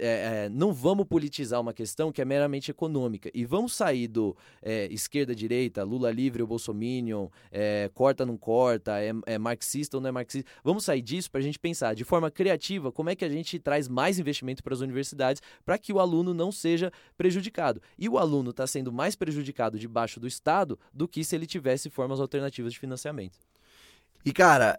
não 0.50 0.72
vamos 0.72 1.06
politizar 1.06 1.60
uma 1.60 1.72
questão 1.72 2.10
que 2.10 2.20
é 2.20 2.24
meramente 2.24 2.70
econômica. 2.70 3.30
E 3.32 3.44
vamos 3.44 3.74
sair 3.74 4.08
do 4.08 4.36
esquerda-direita, 4.90 5.82
Lula 5.84 6.10
livre 6.10 6.42
ou 6.42 6.48
Bolsominion, 6.48 7.28
corta 7.94 8.26
não 8.26 8.36
corta, 8.36 9.00
é, 9.00 9.12
é 9.26 9.38
marxista 9.38 9.96
ou 9.96 10.00
não 10.00 10.08
é 10.08 10.12
marxista. 10.12 10.50
Vamos 10.64 10.84
sair 10.84 11.02
disso 11.02 11.30
para 11.30 11.40
a 11.40 11.44
gente 11.44 11.58
pensar 11.58 11.94
de 11.94 12.04
forma 12.04 12.30
criativa 12.30 12.90
como 12.90 13.10
é 13.10 13.14
que 13.14 13.24
a 13.24 13.28
gente 13.28 13.58
traz 13.58 13.88
mais 13.92 14.18
investimento 14.18 14.62
para 14.62 14.74
as 14.74 14.80
universidades 14.80 15.42
para 15.64 15.78
que 15.78 15.92
o 15.92 16.00
aluno 16.00 16.34
não 16.34 16.50
seja 16.50 16.90
prejudicado. 17.16 17.80
E 17.98 18.08
o 18.08 18.18
aluno 18.18 18.50
está 18.50 18.66
sendo 18.66 18.92
mais 18.92 19.14
prejudicado 19.14 19.78
debaixo 19.78 20.18
do 20.18 20.26
Estado 20.26 20.78
do 20.92 21.06
que 21.06 21.22
se 21.22 21.36
ele 21.36 21.46
tivesse 21.46 21.90
formas 21.90 22.20
alternativas 22.20 22.72
de 22.72 22.78
financiamento. 22.78 23.38
E, 24.24 24.32
cara, 24.32 24.78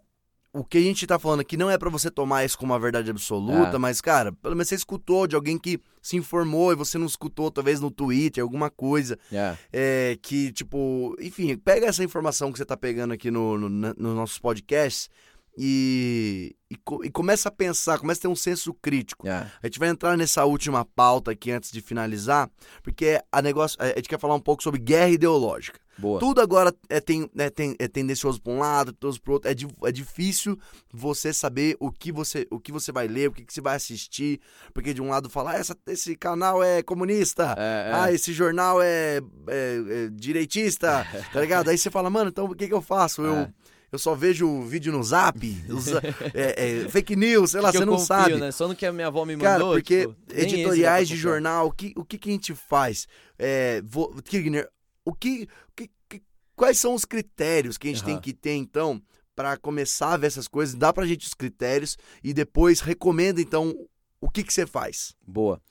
o 0.54 0.64
que 0.64 0.78
a 0.78 0.82
gente 0.82 1.08
tá 1.08 1.18
falando 1.18 1.40
aqui 1.40 1.58
não 1.58 1.70
é 1.70 1.78
para 1.80 1.90
você 1.90 2.12
tomar 2.12 2.46
isso 2.46 2.58
como 2.58 2.74
uma 2.74 2.80
verdade 2.80 3.10
absoluta, 3.10 3.76
é. 3.76 3.80
mas, 3.80 4.00
cara, 4.00 4.32
pelo 4.32 4.56
menos 4.56 4.70
você 4.70 4.76
escutou 4.76 5.26
de 5.26 5.36
alguém 5.36 5.58
que 5.58 5.80
se 6.00 6.16
informou 6.16 6.72
e 6.72 6.76
você 6.76 6.98
não 6.98 7.08
escutou, 7.08 7.50
talvez 7.50 7.80
no 7.80 7.90
Twitter, 7.90 8.44
alguma 8.44 8.70
coisa. 8.70 9.18
É. 9.32 9.58
É, 9.74 10.18
que, 10.22 10.52
tipo, 10.52 11.16
enfim, 11.20 11.58
pega 11.58 11.88
essa 11.88 12.04
informação 12.04 12.52
que 12.52 12.60
você 12.60 12.66
tá 12.66 12.78
pegando 12.78 13.14
aqui 13.14 13.32
no, 13.32 13.58
no, 13.58 13.70
no 13.70 14.14
nossos 14.14 14.38
podcasts 14.38 15.10
e, 15.58 16.56
e, 16.70 16.76
e, 17.04 17.10
começa 17.12 17.50
a 17.50 17.52
pensar, 17.52 18.00
começa 18.00 18.20
a 18.20 18.24
ter 18.24 18.28
um 18.28 18.36
senso 18.36 18.74
crítico. 18.74 19.26
Yeah. 19.28 19.48
É. 19.48 19.52
A 19.64 19.68
gente 19.68 19.80
vai 19.80 19.90
entrar 19.90 20.18
nessa 20.18 20.46
última 20.46 20.84
pauta 20.84 21.32
aqui 21.32 21.52
antes 21.52 21.72
de 21.72 21.82
finalizar, 21.82 22.50
porque 22.82 23.22
a, 23.32 23.42
negócio, 23.42 23.78
a 23.80 23.88
gente 23.88 24.10
quer 24.10 24.20
falar 24.20 24.36
um 24.36 24.40
pouco 24.40 24.64
sobre 24.64 24.80
guerra 24.80 25.10
ideológica. 25.10 25.80
Boa. 25.96 26.20
Tudo 26.20 26.42
agora 26.42 26.74
é, 26.90 27.00
tem, 27.00 27.30
é, 27.38 27.52
tem, 27.52 27.76
é 27.78 27.88
tendencioso 27.88 28.42
para 28.42 28.52
um 28.52 28.60
lado, 28.60 28.94
tendencioso 28.94 29.22
para 29.22 29.34
outro. 29.34 29.52
É, 29.52 29.54
di, 29.54 29.68
é 29.84 29.92
difícil 29.92 30.58
você 30.92 31.32
saber 31.32 31.78
o 31.80 31.92
que 31.92 32.12
você, 32.12 32.48
o 32.50 32.60
que 32.60 32.72
você 32.72 32.92
vai 32.92 33.08
ler, 33.08 33.30
o 33.30 33.32
que, 33.32 33.46
que 33.46 33.54
você 33.54 33.62
vai 33.62 33.76
assistir. 33.76 34.42
Porque 34.74 34.92
de 34.92 35.04
um 35.04 35.10
lado 35.10 35.30
fala, 35.30 35.52
ah, 35.52 35.56
essa, 35.56 35.78
esse 35.86 36.16
canal 36.16 36.64
é 36.64 36.82
comunista, 36.82 37.54
é, 37.58 37.90
é. 37.90 37.94
ah, 37.94 38.12
esse 38.12 38.34
jornal 38.34 38.82
é, 38.82 39.22
é, 39.48 40.10
direitista, 40.12 41.06
tá 41.32 41.40
ligado? 41.40 41.70
Aí 41.70 41.78
você 41.78 41.92
fala, 41.92 42.10
mano, 42.10 42.32
então 42.32 42.46
o 42.46 42.56
que, 42.56 42.68
que 42.68 42.74
eu 42.74 42.82
faço? 42.82 43.22
Eu 43.22 43.48
eu 43.94 44.00
só 44.00 44.16
vejo 44.16 44.64
vídeo 44.64 44.92
no 44.92 45.04
zap, 45.04 45.38
é, 46.34 46.82
é, 46.82 46.90
fake 46.90 47.16
news, 47.16 47.52
sei 47.52 47.62
lá, 47.62 47.72
que 47.72 47.78
você 47.78 47.86
não 47.86 47.94
confio, 47.94 48.08
sabe. 48.08 48.36
Né? 48.38 48.52
Só 48.52 48.68
no 48.68 48.76
que 48.76 48.88
a 48.88 48.92
minha 48.92 49.06
avó 49.06 49.24
me 49.24 49.36
mandou. 49.36 49.48
Cara, 49.48 49.64
porque 49.66 50.08
tipo, 50.08 50.16
editoriais 50.32 51.08
de 51.08 51.16
jornal, 51.16 51.68
o 51.68 51.72
que, 51.72 51.94
o 51.96 52.04
que, 52.04 52.18
que 52.18 52.28
a 52.28 52.32
gente 52.32 52.56
faz? 52.56 53.08
É, 53.38 53.84
vou, 53.86 54.12
Kirchner, 54.24 54.68
o 55.06 55.14
que, 55.14 55.48
que, 55.76 55.92
que, 56.10 56.24
quais 56.56 56.80
são 56.80 56.96
os 56.96 57.06
critérios 57.06 57.78
que 57.78 57.88
a 57.88 57.92
gente 57.92 58.00
uhum. 58.00 58.08
tem 58.08 58.20
que 58.20 58.34
ter, 58.34 58.56
então, 58.56 59.00
para 59.36 59.58
começar 59.58 60.14
a 60.14 60.18
ver 60.18 60.26
essas 60.26 60.48
coisas? 60.48 60.74
Dá 60.74 60.92
pra 60.92 61.06
gente 61.06 61.28
os 61.28 61.36
critérios 61.36 61.96
e 62.24 62.34
depois 62.34 62.80
recomenda, 62.80 63.40
então, 63.40 63.76
o 64.20 64.28
que, 64.28 64.44
que 64.44 64.52
você 64.52 64.66
faz? 64.66 65.14
Boa. 65.22 65.62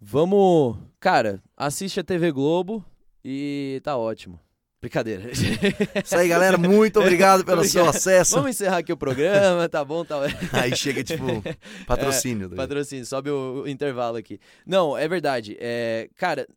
Vamos. 0.00 0.78
Cara, 0.98 1.42
assiste 1.54 2.00
a 2.00 2.04
TV 2.04 2.32
Globo 2.32 2.82
e 3.22 3.82
tá 3.84 3.98
ótimo. 3.98 4.40
Brincadeira. 4.80 5.30
Isso 5.30 6.16
aí, 6.16 6.26
galera. 6.26 6.56
Muito 6.56 7.00
obrigado 7.00 7.44
pelo 7.44 7.62
seu 7.64 7.86
acesso. 7.86 8.34
Vamos 8.34 8.52
encerrar 8.52 8.78
aqui 8.78 8.90
o 8.90 8.96
programa, 8.96 9.68
tá 9.68 9.84
bom? 9.84 10.06
Tá... 10.06 10.16
Aí 10.52 10.74
chega, 10.74 11.04
tipo, 11.04 11.26
patrocínio. 11.86 12.48
É, 12.50 12.56
patrocínio, 12.56 13.04
sobe 13.04 13.28
o, 13.28 13.64
o, 13.64 13.68
intervalo 13.68 14.16
aqui. 14.16 14.40
Não, 14.64 14.96
é 14.96 15.06
verdade. 15.06 15.54
É, 15.60 16.08
cara, 16.16 16.48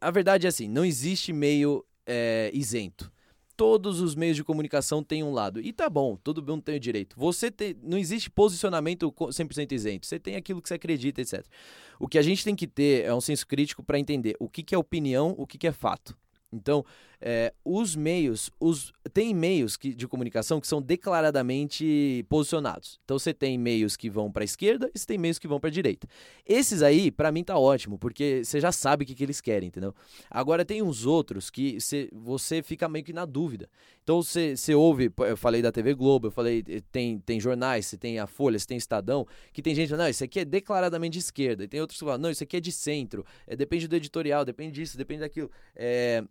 a 0.00 0.10
verdade 0.10 0.46
é 0.46 0.48
assim: 0.48 0.66
não 0.66 0.84
existe 0.84 1.32
meio 1.32 1.84
é, 2.04 2.50
isento. 2.52 3.12
Todos 3.56 4.00
os 4.00 4.16
meios 4.16 4.36
de 4.36 4.42
comunicação 4.42 5.00
têm 5.00 5.22
um 5.22 5.32
lado. 5.32 5.60
E 5.60 5.72
tá 5.72 5.88
bom, 5.88 6.16
todo 6.16 6.42
mundo 6.42 6.62
tem 6.62 6.74
o 6.74 6.80
direito. 6.80 7.14
Você 7.16 7.52
tem. 7.52 7.76
Não 7.84 7.98
existe 7.98 8.28
posicionamento 8.28 9.12
100% 9.12 9.70
isento. 9.70 10.06
Você 10.08 10.18
tem 10.18 10.34
aquilo 10.34 10.60
que 10.60 10.68
você 10.68 10.74
acredita, 10.74 11.20
etc. 11.20 11.46
O 12.00 12.08
que 12.08 12.18
a 12.18 12.22
gente 12.22 12.42
tem 12.42 12.56
que 12.56 12.66
ter 12.66 13.04
é 13.04 13.14
um 13.14 13.20
senso 13.20 13.46
crítico 13.46 13.80
para 13.84 13.96
entender 13.96 14.34
o 14.40 14.48
que, 14.48 14.64
que 14.64 14.74
é 14.74 14.78
opinião, 14.78 15.36
o 15.38 15.46
que, 15.46 15.56
que 15.56 15.68
é 15.68 15.72
fato. 15.72 16.18
Então, 16.52 16.84
é, 17.20 17.52
os 17.64 17.94
meios, 17.94 18.50
os, 18.58 18.92
tem 19.12 19.34
meios 19.34 19.76
que, 19.76 19.94
de 19.94 20.08
comunicação 20.08 20.60
que 20.60 20.66
são 20.66 20.80
declaradamente 20.80 22.24
posicionados. 22.28 22.98
Então, 23.04 23.18
você 23.18 23.34
tem 23.34 23.58
meios 23.58 23.96
que 23.96 24.08
vão 24.08 24.32
para 24.32 24.42
a 24.42 24.44
esquerda 24.44 24.90
e 24.94 24.98
você 24.98 25.06
tem 25.06 25.18
meios 25.18 25.38
que 25.38 25.46
vão 25.46 25.60
para 25.60 25.68
a 25.68 25.72
direita. 25.72 26.08
Esses 26.46 26.82
aí, 26.82 27.10
para 27.10 27.30
mim, 27.30 27.44
tá 27.44 27.58
ótimo, 27.58 27.98
porque 27.98 28.42
você 28.44 28.60
já 28.60 28.72
sabe 28.72 29.04
o 29.04 29.06
que, 29.06 29.14
que 29.14 29.22
eles 29.22 29.40
querem, 29.40 29.68
entendeu? 29.68 29.94
Agora, 30.30 30.64
tem 30.64 30.82
uns 30.82 31.04
outros 31.04 31.50
que 31.50 31.80
cê, 31.80 32.08
você 32.12 32.62
fica 32.62 32.88
meio 32.88 33.04
que 33.04 33.12
na 33.12 33.26
dúvida. 33.26 33.68
Então, 34.02 34.22
você, 34.22 34.74
ouve, 34.74 35.12
eu 35.18 35.36
falei 35.36 35.60
da 35.60 35.70
TV 35.70 35.94
Globo, 35.94 36.28
eu 36.28 36.30
falei, 36.30 36.64
eh, 36.66 36.80
tem, 36.90 37.18
tem 37.18 37.38
jornais, 37.38 37.86
você 37.86 37.98
tem 37.98 38.18
a 38.18 38.26
Folha, 38.26 38.58
você 38.58 38.66
tem 38.66 38.76
Estadão, 38.76 39.26
que 39.52 39.60
tem 39.60 39.74
gente, 39.74 39.92
não, 39.92 40.08
isso 40.08 40.24
aqui 40.24 40.40
é 40.40 40.44
declaradamente 40.44 41.12
de 41.12 41.18
esquerda. 41.18 41.64
E 41.64 41.68
tem 41.68 41.80
outros 41.80 41.98
que 41.98 42.04
falam, 42.04 42.18
não, 42.18 42.30
isso 42.30 42.42
aqui 42.42 42.56
é 42.56 42.60
de 42.60 42.72
centro, 42.72 43.24
é, 43.46 43.54
depende 43.54 43.86
do 43.86 43.94
editorial, 43.94 44.44
depende 44.44 44.72
disso, 44.72 44.96
depende 44.96 45.20
daquilo. 45.20 45.50
É, 45.76 46.24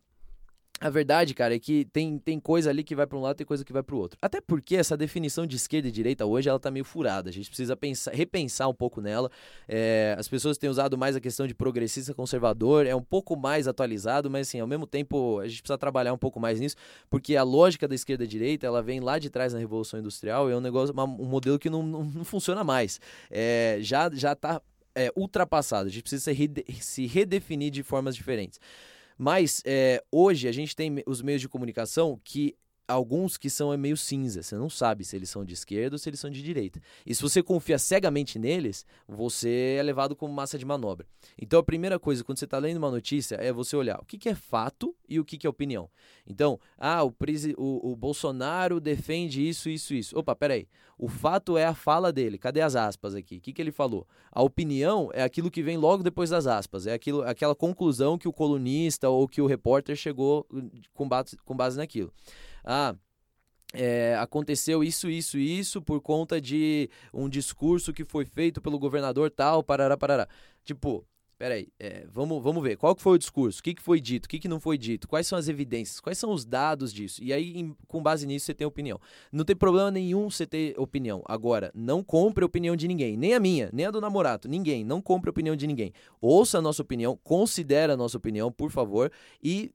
a 0.79 0.89
verdade, 0.89 1.33
cara, 1.33 1.55
é 1.55 1.59
que 1.59 1.85
tem, 1.85 2.17
tem 2.17 2.39
coisa 2.39 2.69
ali 2.69 2.83
que 2.83 2.95
vai 2.95 3.05
para 3.05 3.17
um 3.17 3.21
lado, 3.21 3.35
tem 3.35 3.45
coisa 3.45 3.65
que 3.65 3.73
vai 3.73 3.83
para 3.83 3.95
o 3.95 3.99
outro. 3.99 4.17
Até 4.21 4.39
porque 4.39 4.75
essa 4.75 4.95
definição 4.95 5.45
de 5.45 5.55
esquerda 5.55 5.87
e 5.87 5.91
direita 5.91 6.25
hoje 6.25 6.49
ela 6.49 6.59
tá 6.59 6.71
meio 6.71 6.85
furada. 6.85 7.29
A 7.29 7.33
gente 7.33 7.49
precisa 7.49 7.75
pensar, 7.75 8.11
repensar 8.11 8.69
um 8.69 8.73
pouco 8.73 9.01
nela. 9.01 9.29
É, 9.67 10.15
as 10.17 10.27
pessoas 10.27 10.57
têm 10.57 10.69
usado 10.69 10.97
mais 10.97 11.15
a 11.15 11.19
questão 11.19 11.45
de 11.45 11.53
progressista 11.53 12.13
conservador, 12.13 12.85
é 12.85 12.95
um 12.95 13.03
pouco 13.03 13.35
mais 13.35 13.67
atualizado, 13.67 14.29
mas 14.29 14.47
assim, 14.47 14.59
ao 14.59 14.67
mesmo 14.67 14.87
tempo 14.87 15.39
a 15.39 15.47
gente 15.47 15.61
precisa 15.61 15.77
trabalhar 15.77 16.13
um 16.13 16.17
pouco 16.17 16.39
mais 16.39 16.59
nisso, 16.59 16.75
porque 17.09 17.35
a 17.35 17.43
lógica 17.43 17.87
da 17.87 17.95
esquerda 17.95 18.23
e 18.23 18.27
direita 18.27 18.65
ela 18.65 18.81
vem 18.81 18.99
lá 18.99 19.19
de 19.19 19.29
trás 19.29 19.53
na 19.53 19.59
Revolução 19.59 19.99
Industrial, 19.99 20.49
é 20.49 20.55
um 20.55 20.61
negócio, 20.61 20.93
uma, 20.93 21.03
um 21.03 21.25
modelo 21.25 21.59
que 21.59 21.69
não, 21.69 21.83
não, 21.83 22.03
não 22.03 22.23
funciona 22.23 22.63
mais. 22.63 22.99
É, 23.29 23.77
já 23.81 24.09
já 24.13 24.33
está 24.33 24.61
é, 24.95 25.11
ultrapassado. 25.15 25.87
A 25.87 25.91
gente 25.91 26.03
precisa 26.03 26.23
se, 26.23 26.33
rede, 26.33 26.65
se 26.79 27.05
redefinir 27.05 27.71
de 27.71 27.83
formas 27.83 28.15
diferentes. 28.15 28.59
Mas 29.21 29.61
é, 29.65 30.01
hoje 30.09 30.47
a 30.47 30.51
gente 30.53 30.73
tem 30.73 31.03
os 31.05 31.21
meios 31.21 31.41
de 31.41 31.49
comunicação 31.49 32.17
que 32.23 32.55
alguns 32.89 33.37
que 33.37 33.49
são 33.49 33.71
é 33.71 33.77
meio 33.77 33.95
cinza. 33.95 34.41
Você 34.41 34.55
não 34.55 34.69
sabe 34.69 35.05
se 35.05 35.15
eles 35.15 35.29
são 35.29 35.45
de 35.45 35.53
esquerda 35.53 35.95
ou 35.95 35.99
se 35.99 36.09
eles 36.09 36.19
são 36.19 36.29
de 36.29 36.41
direita. 36.41 36.81
E 37.05 37.13
se 37.13 37.21
você 37.21 37.43
confia 37.43 37.77
cegamente 37.77 38.39
neles, 38.39 38.85
você 39.07 39.77
é 39.79 39.83
levado 39.83 40.15
como 40.15 40.33
massa 40.33 40.57
de 40.57 40.65
manobra. 40.65 41.05
Então 41.39 41.59
a 41.59 41.63
primeira 41.63 41.99
coisa, 41.99 42.23
quando 42.23 42.39
você 42.39 42.45
está 42.45 42.57
lendo 42.57 42.77
uma 42.77 42.89
notícia, 42.89 43.35
é 43.35 43.53
você 43.53 43.75
olhar 43.75 43.99
o 44.01 44.05
que, 44.05 44.17
que 44.17 44.27
é 44.27 44.35
fato 44.35 44.95
e 45.07 45.19
o 45.19 45.25
que, 45.25 45.37
que 45.37 45.45
é 45.45 45.49
opinião. 45.49 45.89
Então, 46.25 46.59
ah, 46.77 47.03
o, 47.03 47.13
o, 47.57 47.91
o 47.91 47.95
Bolsonaro 47.95 48.79
defende 48.79 49.47
isso, 49.47 49.69
isso, 49.69 49.93
isso. 49.93 50.17
Opa, 50.17 50.35
peraí. 50.35 50.67
O 50.97 51.07
fato 51.07 51.57
é 51.57 51.65
a 51.65 51.73
fala 51.73 52.11
dele. 52.11 52.37
Cadê 52.37 52.59
as 52.59 52.75
aspas 52.75 53.15
aqui? 53.15 53.37
O 53.37 53.41
que, 53.41 53.53
que 53.53 53.61
ele 53.61 53.71
falou? 53.71 54.05
A 54.29 54.43
opinião 54.43 55.09
é 55.13 55.23
aquilo 55.23 55.49
que 55.49 55.63
vem 55.63 55.77
logo 55.77 56.03
depois 56.03 56.29
das 56.29 56.45
aspas. 56.45 56.85
É 56.85 56.93
aquilo, 56.93 57.21
aquela 57.21 57.55
conclusão 57.55 58.17
que 58.17 58.27
o 58.27 58.33
colunista 58.33 59.07
ou 59.07 59.25
que 59.25 59.41
o 59.41 59.45
repórter 59.45 59.95
chegou 59.95 60.45
com 60.93 61.07
base, 61.07 61.37
com 61.45 61.55
base 61.55 61.77
naquilo 61.77 62.11
ah, 62.63 62.95
é, 63.73 64.15
aconteceu 64.17 64.83
isso, 64.83 65.09
isso, 65.09 65.37
isso 65.37 65.81
por 65.81 66.01
conta 66.01 66.41
de 66.41 66.89
um 67.13 67.29
discurso 67.29 67.93
que 67.93 68.03
foi 68.03 68.25
feito 68.25 68.61
pelo 68.61 68.79
governador 68.79 69.29
tal, 69.29 69.63
parará, 69.63 69.95
parará. 69.95 70.27
Tipo, 70.63 71.05
peraí, 71.39 71.69
é, 71.79 72.05
vamos, 72.11 72.43
vamos 72.43 72.61
ver, 72.61 72.75
qual 72.75 72.93
que 72.93 73.01
foi 73.01 73.13
o 73.13 73.17
discurso, 73.17 73.61
o 73.61 73.63
que, 73.63 73.73
que 73.73 73.81
foi 73.81 74.01
dito, 74.01 74.25
o 74.25 74.29
que, 74.29 74.39
que 74.39 74.47
não 74.49 74.59
foi 74.59 74.77
dito, 74.77 75.07
quais 75.07 75.25
são 75.25 75.39
as 75.39 75.47
evidências, 75.47 76.01
quais 76.01 76.17
são 76.17 76.31
os 76.31 76.43
dados 76.43 76.91
disso, 76.91 77.23
e 77.23 77.31
aí 77.31 77.57
em, 77.57 77.73
com 77.87 78.03
base 78.03 78.27
nisso 78.27 78.47
você 78.47 78.53
tem 78.53 78.67
opinião. 78.67 78.99
Não 79.31 79.45
tem 79.45 79.55
problema 79.55 79.89
nenhum 79.89 80.29
você 80.29 80.45
ter 80.45 80.77
opinião, 80.77 81.23
agora, 81.25 81.71
não 81.73 82.03
compre 82.03 82.43
a 82.43 82.45
opinião 82.45 82.75
de 82.75 82.89
ninguém, 82.89 83.15
nem 83.15 83.33
a 83.33 83.39
minha, 83.39 83.69
nem 83.71 83.85
a 83.85 83.91
do 83.91 84.01
namorado, 84.01 84.49
ninguém, 84.49 84.83
não 84.83 85.01
compre 85.01 85.29
a 85.29 85.31
opinião 85.31 85.55
de 85.55 85.65
ninguém. 85.65 85.93
Ouça 86.19 86.57
a 86.57 86.61
nossa 86.61 86.81
opinião, 86.81 87.17
considere 87.23 87.93
a 87.93 87.97
nossa 87.97 88.17
opinião, 88.17 88.51
por 88.51 88.69
favor, 88.69 89.09
e 89.41 89.71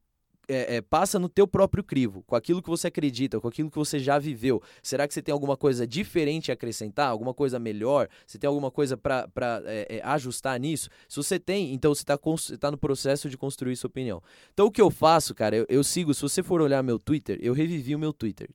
é, 0.49 0.77
é, 0.77 0.81
passa 0.81 1.19
no 1.19 1.29
teu 1.29 1.47
próprio 1.47 1.83
crivo, 1.83 2.23
com 2.27 2.37
aquilo 2.37 2.63
que 2.63 2.69
você 2.69 2.89
acredita, 2.89 3.41
com 3.41 3.49
aquilo 3.49 3.71
que 3.71 3.79
você 3.79 3.99
já 3.99 4.19
viveu. 4.19 4.63
Será 4.83 5.07
que 5.09 5.15
você 5.15 5.23
tem 5.23 5.33
alguma 5.33 5.57
coisa 5.57 5.87
diferente 5.87 6.51
a 6.51 6.55
acrescentar, 6.55 7.09
alguma 7.09 7.35
coisa 7.35 7.59
melhor? 7.59 8.09
Você 8.27 8.39
tem 8.39 8.49
alguma 8.49 8.71
coisa 8.71 8.97
para 8.97 9.29
é, 9.67 9.97
é, 9.97 10.01
ajustar 10.05 10.59
nisso? 10.59 10.89
Se 11.09 11.17
você 11.17 11.39
tem, 11.39 11.73
então 11.73 11.95
você 11.95 12.03
está 12.03 12.19
tá 12.59 12.71
no 12.71 12.79
processo 12.79 13.29
de 13.29 13.37
construir 13.37 13.77
sua 13.77 13.89
opinião. 13.89 14.23
Então 14.53 14.67
o 14.67 14.71
que 14.71 14.81
eu 14.81 14.91
faço, 14.91 15.35
cara, 15.35 15.57
eu, 15.57 15.67
eu, 15.69 15.85
sigo, 15.85 16.13
se 16.15 16.23
você 16.23 16.43
for 16.43 16.61
olhar 16.61 16.83
meu 16.83 16.99
Twitter, 16.99 17.39
eu 17.41 17.53
revivi 17.53 17.95
o 17.95 17.99
meu 17.99 18.13
Twitter. 18.13 18.49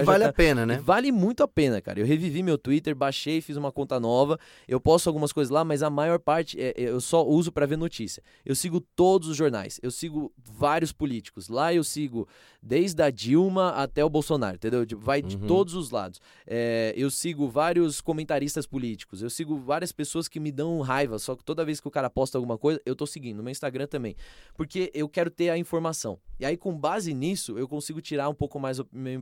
e 0.00 0.04
vale 0.04 0.24
tá, 0.24 0.30
a 0.30 0.32
pena, 0.32 0.64
né? 0.64 0.78
Vale 0.78 1.10
muito 1.10 1.42
a 1.42 1.48
pena, 1.48 1.80
cara. 1.80 1.98
Eu 1.98 2.06
revivi 2.06 2.42
meu 2.42 2.56
Twitter, 2.56 2.94
baixei, 2.94 3.40
fiz 3.40 3.56
uma 3.56 3.72
conta 3.72 3.98
nova. 3.98 4.38
Eu 4.68 4.80
posto 4.80 5.08
algumas 5.08 5.32
coisas 5.32 5.50
lá, 5.50 5.64
mas 5.64 5.82
a 5.82 5.90
maior 5.90 6.20
parte 6.20 6.60
é, 6.60 6.72
eu 6.76 7.00
só 7.00 7.26
uso 7.26 7.50
para 7.50 7.66
ver 7.66 7.76
notícia. 7.76 8.22
Eu 8.44 8.54
sigo 8.54 8.80
todos 8.80 9.28
os 9.28 9.36
jornais, 9.36 9.80
eu 9.82 9.90
sigo 9.90 10.32
vários 10.38 10.92
políticos 10.92 11.25
políticos. 11.26 11.48
Lá 11.48 11.72
eu 11.72 11.84
sigo 11.84 12.28
desde 12.62 13.02
a 13.02 13.10
Dilma 13.10 13.70
até 13.70 14.04
o 14.04 14.10
Bolsonaro, 14.10 14.56
entendeu? 14.56 14.84
Tipo, 14.84 15.00
vai 15.02 15.22
de 15.22 15.36
uhum. 15.36 15.46
todos 15.46 15.74
os 15.74 15.90
lados. 15.90 16.20
É, 16.46 16.92
eu 16.96 17.10
sigo 17.10 17.48
vários 17.48 18.00
comentaristas 18.00 18.66
políticos, 18.66 19.22
eu 19.22 19.30
sigo 19.30 19.56
várias 19.58 19.92
pessoas 19.92 20.28
que 20.28 20.40
me 20.40 20.50
dão 20.50 20.80
raiva, 20.80 21.18
só 21.18 21.36
que 21.36 21.44
toda 21.44 21.64
vez 21.64 21.80
que 21.80 21.88
o 21.88 21.90
cara 21.90 22.10
posta 22.10 22.38
alguma 22.38 22.58
coisa, 22.58 22.80
eu 22.84 22.96
tô 22.96 23.06
seguindo. 23.06 23.36
No 23.36 23.42
meu 23.42 23.52
Instagram 23.52 23.86
também. 23.86 24.16
Porque 24.54 24.90
eu 24.94 25.08
quero 25.08 25.30
ter 25.30 25.50
a 25.50 25.58
informação. 25.58 26.18
E 26.38 26.44
aí, 26.44 26.56
com 26.56 26.76
base 26.76 27.12
nisso, 27.14 27.58
eu 27.58 27.68
consigo 27.68 28.00
tirar 28.00 28.28
um 28.28 28.34
pouco 28.34 28.58
mais 28.58 28.80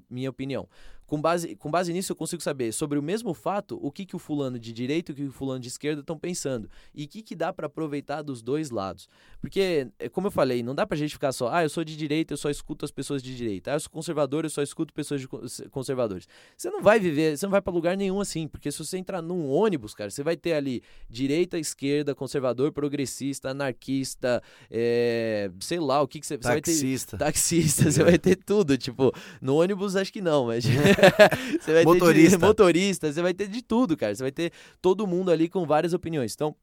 minha 0.09 0.31
opinião. 0.31 0.69
Com 1.15 1.21
base, 1.21 1.55
com 1.55 1.71
base 1.71 1.93
nisso, 1.93 2.11
eu 2.11 2.17
consigo 2.17 2.43
saber 2.43 2.73
sobre 2.73 2.99
o 2.99 3.03
mesmo 3.03 3.33
fato 3.35 3.79
o 3.81 3.93
que, 3.93 4.05
que 4.05 4.17
o 4.17 4.19
fulano 4.19 4.59
de 4.59 4.73
direita 4.73 5.13
e 5.13 5.15
o 5.15 5.17
que 5.17 5.23
o 5.27 5.31
fulano 5.31 5.61
de 5.61 5.69
esquerda 5.69 6.01
estão 6.01 6.19
pensando. 6.19 6.69
E 6.93 7.05
o 7.05 7.09
que, 7.09 7.23
que 7.23 7.37
dá 7.37 7.53
para 7.53 7.67
aproveitar 7.67 8.21
dos 8.21 8.43
dois 8.43 8.71
lados. 8.71 9.09
Porque, 9.41 9.87
é, 10.01 10.09
como 10.09 10.27
eu 10.27 10.31
falei, 10.33 10.61
não 10.61 10.75
dá 10.75 10.85
pra 10.85 10.97
gente 10.97 11.13
ficar 11.13 11.31
só, 11.31 11.53
ah, 11.53 11.63
eu 11.63 11.69
sou 11.69 11.85
de 11.85 11.97
direita, 11.97 12.33
eu 12.33 12.37
só 12.37 12.51
escuto 12.51 12.85
as 12.85 12.91
pessoas 12.91 13.23
de 13.23 13.37
direita. 13.37 13.71
Ah, 13.71 13.75
eu 13.75 13.81
sou 13.81 13.91
conservador, 13.93 14.45
eu 14.45 14.51
só 14.51 14.61
escuto 14.61 14.93
pessoas 14.93 15.21
de 15.21 15.29
conservadores. 15.71 16.27
Você 16.57 16.69
não 16.69 16.83
vai 16.83 16.99
viver, 16.99 17.39
você 17.39 17.47
não 17.47 17.53
vai 17.53 17.63
para 17.63 17.73
lugar 17.73 17.97
nenhum 17.97 18.21
assim. 18.21 18.49
Porque 18.49 18.73
se 18.73 18.85
você 18.85 18.99
entrar 18.99 19.23
num 19.23 19.49
ônibus, 19.49 19.95
cara, 19.95 20.11
você 20.11 20.25
vai 20.25 20.37
ter 20.37 20.55
ali 20.55 20.83
direita, 21.09 21.61
esquerda, 21.61 22.13
conservador, 22.13 22.73
progressista, 22.73 23.51
anarquista, 23.51 24.43
é, 24.69 25.49
sei 25.61 25.79
lá, 25.79 26.03
o 26.03 26.09
que, 26.09 26.19
que 26.19 26.27
você, 26.27 26.37
você 26.37 26.49
vai 26.49 26.61
ter. 26.61 26.73
Taxista. 26.73 27.19
Taxista, 27.19 27.85
você 27.93 28.03
vai 28.03 28.19
ter 28.19 28.35
tudo. 28.35 28.77
Tipo, 28.77 29.13
no 29.41 29.61
ônibus 29.61 29.95
acho 29.95 30.13
que 30.13 30.21
não, 30.21 30.47
mas. 30.47 30.65
você 31.61 31.73
vai 31.73 31.85
motorista. 31.85 32.31
ter 32.31 32.39
de, 32.39 32.47
motorista, 32.47 33.13
você 33.13 33.23
vai 33.23 33.35
ter 33.35 33.49
de 33.49 33.63
tudo, 33.63 33.97
cara. 33.97 34.15
Você 34.15 34.23
vai 34.23 34.33
ter 34.33 34.53
todo 34.81 35.07
mundo 35.07 35.31
ali 35.31 35.49
com 35.49 35.67
várias 35.67 35.93
opiniões. 35.93 36.35
Então, 36.35 36.55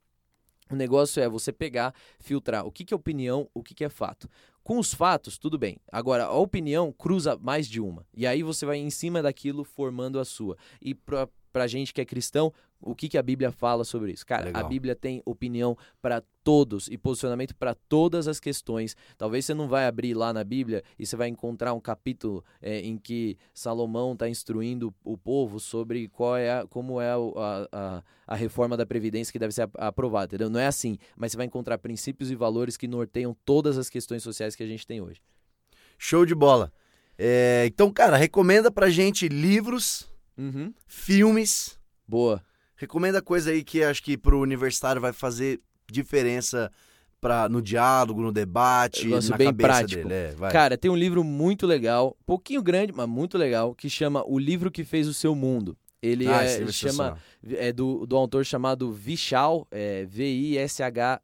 o 0.71 0.75
negócio 0.75 1.21
é 1.21 1.27
você 1.27 1.51
pegar, 1.51 1.93
filtrar 2.19 2.65
o 2.65 2.71
que, 2.71 2.86
que 2.86 2.93
é 2.93 2.98
opinião, 2.98 3.50
o 3.53 3.62
que, 3.62 3.74
que 3.74 3.83
é 3.83 3.89
fato. 3.89 4.29
Com 4.63 4.79
os 4.79 4.93
fatos, 4.93 5.38
tudo 5.38 5.57
bem. 5.57 5.77
Agora, 5.91 6.25
a 6.25 6.33
opinião 6.33 6.91
cruza 6.91 7.38
mais 7.38 7.67
de 7.67 7.81
uma. 7.81 8.05
E 8.13 8.25
aí 8.25 8.43
você 8.43 8.65
vai 8.65 8.77
em 8.77 8.89
cima 8.89 9.21
daquilo 9.21 9.63
formando 9.63 10.19
a 10.19 10.25
sua. 10.25 10.55
E 10.81 10.93
pra, 10.93 11.27
pra 11.51 11.67
gente 11.67 11.93
que 11.93 12.01
é 12.01 12.05
cristão, 12.05 12.53
o 12.81 12.96
que, 12.96 13.08
que 13.08 13.17
a 13.17 13.22
Bíblia 13.22 13.51
fala 13.51 13.84
sobre 13.84 14.12
isso? 14.12 14.25
Cara, 14.25 14.46
Legal. 14.46 14.65
a 14.65 14.67
Bíblia 14.67 14.96
tem 14.96 15.22
opinião 15.25 15.77
para 16.01 16.24
todos 16.43 16.88
e 16.88 16.98
posicionamento 16.98 17.55
para 17.55 17.75
todas 17.75 18.27
as 18.27 18.39
questões. 18.39 18.96
Talvez 19.17 19.46
você 19.46 19.53
não 19.53 19.67
vai 19.67 19.86
abrir 19.86 20.15
lá 20.15 20.34
na 20.34 20.43
Bíblia 20.43 20.84
e 20.98 21.05
você 21.05 21.15
vai 21.15 21.27
encontrar 21.27 21.74
um 21.74 21.79
capítulo 21.79 22.43
é, 22.62 22.79
em 22.79 22.98
que 22.98 23.38
Salomão 23.53 24.13
está 24.13 24.27
instruindo 24.27 24.93
o 25.03 25.17
povo 25.17 25.60
sobre 25.60 26.08
qual 26.08 26.36
é 26.38 26.60
a, 26.60 26.67
como 26.67 27.00
é 27.00 27.12
a, 27.12 27.17
a, 27.72 28.03
a, 28.27 28.36
reforma 28.36 28.75
da 28.75 28.86
Previdência 28.86 29.31
que 29.31 29.39
deve 29.39 29.53
ser 29.53 29.70
aprovada, 29.75 30.25
entendeu? 30.25 30.50
Não 30.50 30.60
é 30.60 30.67
assim, 30.67 30.98
mas 31.15 31.31
você 31.31 31.38
vai 31.38 31.46
encontrar 31.46 31.77
princípios 31.77 32.31
e 32.31 32.36
valores 32.36 32.77
que 32.77 32.88
norteiam 32.88 33.36
todas 33.46 33.77
as 33.77 33.89
questões 33.89 34.24
sociais 34.24 34.55
que 34.55 34.63
a 34.63 34.67
gente 34.67 34.88
tem 34.88 35.01
hoje. 35.01 35.22
Show 35.98 36.25
de 36.25 36.34
bola. 36.34 36.74
É, 37.24 37.65
então, 37.67 37.91
cara, 37.91 38.17
recomenda 38.17 38.72
pra 38.72 38.89
gente 38.89 39.27
livros, 39.27 40.11
uhum. 40.41 40.74
filmes. 40.88 41.79
Boa 42.07 42.43
Recomenda 42.81 43.21
coisa 43.21 43.51
aí 43.51 43.63
que 43.63 43.83
acho 43.83 44.01
que 44.01 44.17
pro 44.17 44.41
universitário 44.41 45.00
vai 45.00 45.13
fazer 45.13 45.62
diferença 45.91 46.71
pra, 47.21 47.48
no 47.48 47.62
diálogo, 47.62 48.24
no 48.24 48.31
debate, 48.31 49.07
na 49.07 49.38
bem 49.38 49.50
cabeça 49.50 49.69
prático. 49.69 50.07
dele. 50.10 50.36
É, 50.41 50.50
Cara, 50.51 50.75
tem 50.75 50.89
um 50.89 50.95
livro 50.95 51.24
muito 51.24 51.67
legal, 51.67 52.17
pouquinho 52.25 52.63
grande, 52.63 52.91
mas 52.91 53.07
muito 53.07 53.38
legal, 53.38 53.75
que 53.75 53.88
chama 53.88 54.24
O 54.27 54.39
Livro 54.39 54.71
que 54.71 54.83
Fez 54.83 55.07
o 55.07 55.13
Seu 55.13 55.36
Mundo. 55.36 55.77
Ele 56.01 56.27
ah, 56.27 56.43
é, 56.43 56.65
chama, 56.71 57.19
é 57.48 57.71
do, 57.71 58.07
do 58.07 58.17
autor 58.17 58.43
chamado 58.43 58.91
Vishal, 58.91 59.67
é, 59.69 60.03
V-I-S-H-A-L, 60.05 61.19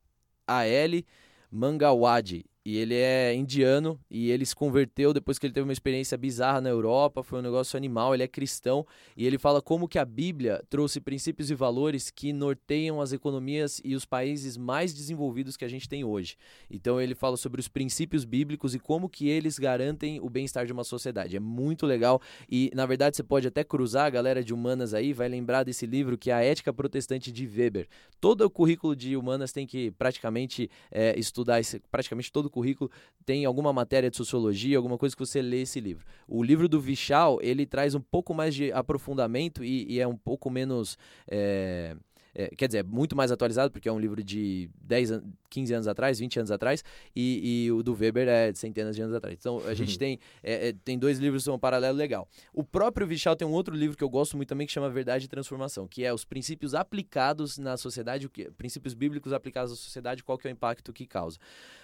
Mangawadi 1.49 2.45
e 2.67 2.75
ele 2.79 2.95
é 2.95 3.33
indiano 3.33 3.97
e 4.11 4.29
ele 4.29 4.45
se 4.45 4.53
converteu 4.53 5.13
depois 5.13 5.39
que 5.39 5.45
ele 5.45 5.53
teve 5.53 5.63
uma 5.63 5.71
experiência 5.71 6.17
bizarra 6.17 6.59
na 6.59 6.67
Europa, 6.67 7.23
foi 7.23 7.39
um 7.39 7.41
negócio 7.41 7.77
animal, 7.77 8.13
ele 8.13 8.23
é 8.23 8.27
cristão 8.27 8.85
e 9.15 9.25
ele 9.25 9.37
fala 9.37 9.61
como 9.61 9.87
que 9.87 9.97
a 9.97 10.03
Bíblia 10.03 10.61
trouxe 10.69 10.99
princípios 10.99 11.49
e 11.49 11.55
valores 11.55 12.09
que 12.09 12.33
norteiam 12.33 12.99
as 12.99 13.13
economias 13.13 13.79
e 13.85 13.95
os 13.95 14.03
países 14.03 14.57
mais 14.57 14.93
desenvolvidos 14.93 15.55
que 15.55 15.63
a 15.63 15.67
gente 15.69 15.87
tem 15.87 16.03
hoje. 16.03 16.35
Então 16.69 16.99
ele 16.99 17.15
fala 17.15 17.37
sobre 17.37 17.61
os 17.61 17.69
princípios 17.69 18.25
bíblicos 18.25 18.75
e 18.75 18.79
como 18.79 19.07
que 19.07 19.29
eles 19.29 19.57
garantem 19.57 20.19
o 20.19 20.29
bem-estar 20.29 20.65
de 20.65 20.73
uma 20.73 20.83
sociedade. 20.83 21.37
É 21.37 21.39
muito 21.39 21.85
legal 21.85 22.21
e 22.51 22.69
na 22.75 22.85
verdade 22.85 23.15
você 23.15 23.23
pode 23.23 23.47
até 23.47 23.63
cruzar 23.63 24.07
a 24.07 24.09
galera 24.09 24.43
de 24.43 24.53
humanas 24.53 24.93
aí, 24.93 25.13
vai 25.13 25.29
lembrar 25.29 25.63
desse 25.63 25.85
livro 25.85 26.17
que 26.17 26.29
é 26.29 26.33
a 26.33 26.43
Ética 26.43 26.73
Protestante 26.73 27.31
de 27.31 27.47
Weber. 27.47 27.87
Todo 28.19 28.41
o 28.41 28.49
currículo 28.49 28.93
de 28.93 29.15
humanas 29.15 29.53
tem 29.53 29.65
que 29.65 29.89
praticamente 29.91 30.69
é, 30.91 31.17
estudar 31.17 31.61
esse, 31.61 31.79
praticamente 31.89 32.29
todo 32.29 32.56
currículo 32.57 32.89
tem 33.25 33.45
alguma 33.45 33.71
matéria 33.71 34.09
de 34.09 34.17
sociologia, 34.17 34.77
alguma 34.77 34.97
coisa 34.97 35.15
que 35.15 35.25
você 35.25 35.41
lê 35.41 35.61
esse 35.61 35.79
livro. 35.79 36.05
O 36.27 36.41
livro 36.41 36.67
do 36.67 36.81
Vichal, 36.81 37.39
ele 37.41 37.65
traz 37.65 37.93
um 37.93 38.01
pouco 38.01 38.33
mais 38.33 38.55
de 38.55 38.71
aprofundamento 38.71 39.63
e, 39.63 39.85
e 39.87 39.99
é 39.99 40.07
um 40.07 40.17
pouco 40.17 40.49
menos... 40.49 40.97
É, 41.29 41.95
é, 42.37 42.49
quer 42.55 42.67
dizer, 42.67 42.77
é 42.77 42.83
muito 42.83 43.15
mais 43.15 43.31
atualizado, 43.31 43.71
porque 43.71 43.89
é 43.89 43.91
um 43.91 43.99
livro 43.99 44.23
de 44.23 44.69
10, 44.83 45.23
15 45.49 45.73
anos 45.73 45.87
atrás, 45.87 46.19
20 46.19 46.37
anos 46.37 46.51
atrás, 46.51 46.83
e, 47.15 47.65
e 47.65 47.71
o 47.71 47.81
do 47.81 47.95
Weber 47.95 48.27
é 48.27 48.51
de 48.51 48.59
centenas 48.59 48.95
de 48.95 49.01
anos 49.01 49.15
atrás. 49.15 49.35
Então 49.39 49.59
a 49.65 49.73
gente 49.73 49.93
uhum. 49.93 49.97
tem, 49.97 50.19
é, 50.43 50.69
é, 50.69 50.73
tem 50.85 50.99
dois 50.99 51.17
livros 51.17 51.41
que 51.41 51.45
são 51.45 51.55
um 51.55 51.59
paralelo 51.59 51.97
legal. 51.97 52.29
O 52.53 52.63
próprio 52.63 53.07
Vichal 53.07 53.35
tem 53.35 53.47
um 53.47 53.51
outro 53.51 53.75
livro 53.75 53.97
que 53.97 54.03
eu 54.03 54.09
gosto 54.09 54.37
muito 54.37 54.49
também, 54.49 54.67
que 54.67 54.73
chama 54.73 54.87
Verdade 54.87 55.25
e 55.25 55.27
Transformação, 55.27 55.87
que 55.87 56.05
é 56.05 56.13
os 56.13 56.23
princípios 56.23 56.75
aplicados 56.75 57.57
na 57.57 57.75
sociedade, 57.75 58.29
que, 58.29 58.51
princípios 58.51 58.93
bíblicos 58.93 59.33
aplicados 59.33 59.71
à 59.71 59.75
sociedade, 59.75 60.23
qual 60.23 60.37
que 60.37 60.47
é 60.47 60.51
o 60.51 60.53
impacto 60.53 60.93
que 60.93 61.07
causa. 61.07 61.39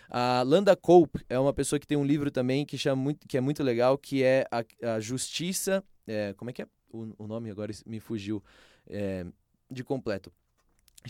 A 0.08 0.44
Landa 0.44 0.76
Cope 0.76 1.26
é 1.28 1.40
uma 1.40 1.52
pessoa 1.52 1.80
que 1.80 1.88
tem 1.88 1.98
um 1.98 2.06
livro 2.06 2.30
também 2.30 2.64
que, 2.64 2.78
chama 2.78 3.02
muito, 3.02 3.28
que 3.28 3.40
é 3.40 3.42
muito 3.42 3.64
legal, 3.64 3.98
que 3.98 4.22
é 4.22 4.46
a, 4.52 4.64
a 4.96 5.00
Justiça. 5.00 5.84
É, 6.06 6.32
como 6.38 6.52
é 6.52 6.54
que 6.54 6.62
é 6.62 6.68
o, 6.92 7.12
o 7.18 7.26
nome 7.26 7.50
agora 7.50 7.72
me 7.88 8.00
fugiu 8.00 8.44
é, 8.88 9.26
de 9.72 9.84
completo 9.84 10.32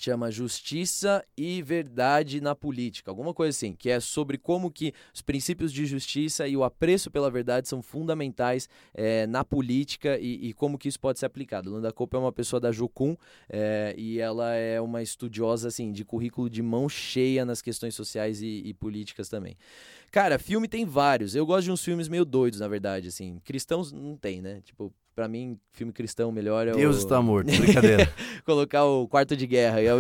chama 0.01 0.31
Justiça 0.31 1.23
e 1.37 1.61
Verdade 1.61 2.41
na 2.41 2.55
Política, 2.55 3.11
alguma 3.11 3.33
coisa 3.33 3.55
assim, 3.55 3.73
que 3.73 3.89
é 3.89 3.99
sobre 3.99 4.37
como 4.37 4.71
que 4.71 4.93
os 5.13 5.21
princípios 5.21 5.71
de 5.71 5.85
justiça 5.85 6.47
e 6.47 6.55
o 6.57 6.63
apreço 6.63 7.11
pela 7.11 7.29
verdade 7.29 7.67
são 7.67 7.81
fundamentais 7.81 8.67
é, 8.93 9.27
na 9.27 9.43
política 9.43 10.17
e, 10.19 10.49
e, 10.49 10.53
como 10.53 10.77
que 10.77 10.87
isso 10.87 10.99
pode 10.99 11.19
ser 11.19 11.25
aplicado. 11.25 11.71
Landa 11.71 11.91
Cope 11.91 12.15
é 12.15 12.19
uma 12.19 12.31
pessoa 12.31 12.59
da 12.59 12.71
Jucum 12.71 13.15
é, 13.49 13.93
e 13.97 14.19
ela 14.19 14.53
é 14.53 14.79
uma 14.81 15.01
estudiosa 15.01 15.67
assim 15.67 15.91
de 15.91 16.03
currículo 16.03 16.49
de 16.49 16.61
mão 16.61 16.89
cheia 16.89 17.45
nas 17.45 17.61
questões 17.61 17.95
sociais 17.95 18.41
e, 18.41 18.63
e 18.65 18.73
políticas 18.73 19.29
também. 19.29 19.57
Cara, 20.13 20.37
filme 20.37 20.67
tem 20.67 20.85
vários. 20.85 21.33
Eu 21.33 21.43
gosto 21.43 21.63
de 21.63 21.71
uns 21.71 21.83
filmes 21.83 22.07
meio 22.07 22.23
doidos, 22.23 22.59
na 22.59 22.67
verdade, 22.67 23.07
assim. 23.07 23.39
Cristãos 23.43 23.91
não 23.91 24.15
tem, 24.15 24.43
né? 24.43 24.61
Tipo, 24.63 24.93
Pra 25.15 25.27
mim, 25.27 25.59
filme 25.71 25.93
cristão 25.93 26.31
melhor 26.31 26.67
é 26.67 26.73
o... 26.73 26.75
Deus 26.75 26.97
está 26.97 27.21
morto, 27.21 27.45
brincadeira. 27.55 28.11
Colocar 28.43 28.83
o 28.83 29.07
Quarto 29.07 29.37
de 29.37 29.45
Guerra. 29.45 29.79
Eu, 29.79 29.97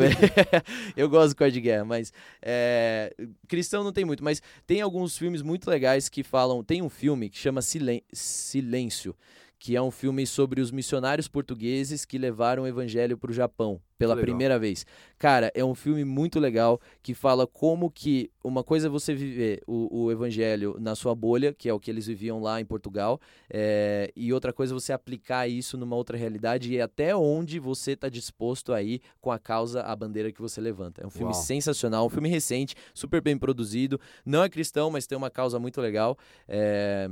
eu 0.97 1.07
gosto 1.07 1.33
do 1.33 1.35
Quarto 1.35 1.53
de 1.53 1.61
Guerra, 1.61 1.85
mas 1.85 2.11
é... 2.41 3.13
cristão 3.47 3.83
não 3.83 3.93
tem 3.93 4.03
muito. 4.03 4.23
Mas 4.23 4.41
tem 4.65 4.81
alguns 4.81 5.15
filmes 5.15 5.43
muito 5.43 5.69
legais 5.69 6.09
que 6.09 6.23
falam... 6.23 6.63
Tem 6.63 6.81
um 6.81 6.89
filme 6.89 7.29
que 7.29 7.37
chama 7.37 7.61
Silen... 7.61 8.01
Silêncio, 8.11 9.15
que 9.63 9.77
é 9.77 9.81
um 9.81 9.91
filme 9.91 10.27
sobre 10.27 10.59
os 10.59 10.71
missionários 10.71 11.29
portugueses 11.29 12.03
que 12.03 12.17
levaram 12.17 12.63
o 12.63 12.67
evangelho 12.67 13.17
para 13.17 13.31
o 13.31 13.33
Japão 13.33 13.79
pela 13.97 14.13
primeira 14.17 14.59
vez. 14.59 14.85
Cara, 15.17 15.49
é 15.55 15.63
um 15.63 15.73
filme 15.73 16.03
muito 16.03 16.37
legal 16.37 16.81
que 17.01 17.13
fala 17.13 17.47
como 17.47 17.89
que 17.89 18.29
uma 18.43 18.61
coisa 18.61 18.87
é 18.87 18.89
você 18.89 19.15
viver 19.15 19.61
o, 19.65 20.03
o 20.03 20.11
evangelho 20.11 20.75
na 20.81 20.95
sua 20.95 21.15
bolha, 21.15 21.53
que 21.53 21.69
é 21.69 21.73
o 21.73 21.79
que 21.79 21.89
eles 21.89 22.07
viviam 22.07 22.41
lá 22.41 22.59
em 22.59 22.65
Portugal, 22.65 23.21
é, 23.49 24.11
e 24.17 24.33
outra 24.33 24.51
coisa 24.51 24.73
é 24.73 24.75
você 24.75 24.91
aplicar 24.91 25.47
isso 25.47 25.77
numa 25.77 25.95
outra 25.95 26.17
realidade 26.17 26.73
e 26.73 26.81
até 26.81 27.15
onde 27.15 27.57
você 27.57 27.93
está 27.93 28.09
disposto 28.09 28.73
a 28.73 28.83
ir 28.83 29.01
com 29.21 29.31
a 29.31 29.39
causa, 29.39 29.79
a 29.83 29.95
bandeira 29.95 30.29
que 30.29 30.41
você 30.41 30.59
levanta. 30.59 31.01
É 31.01 31.07
um 31.07 31.09
filme 31.09 31.31
Uau. 31.31 31.41
sensacional, 31.41 32.05
um 32.05 32.09
filme 32.09 32.27
recente, 32.27 32.75
super 32.93 33.21
bem 33.21 33.37
produzido, 33.37 33.97
não 34.25 34.43
é 34.43 34.49
cristão, 34.49 34.91
mas 34.91 35.07
tem 35.07 35.17
uma 35.17 35.29
causa 35.29 35.57
muito 35.57 35.79
legal. 35.79 36.17
É, 36.49 37.09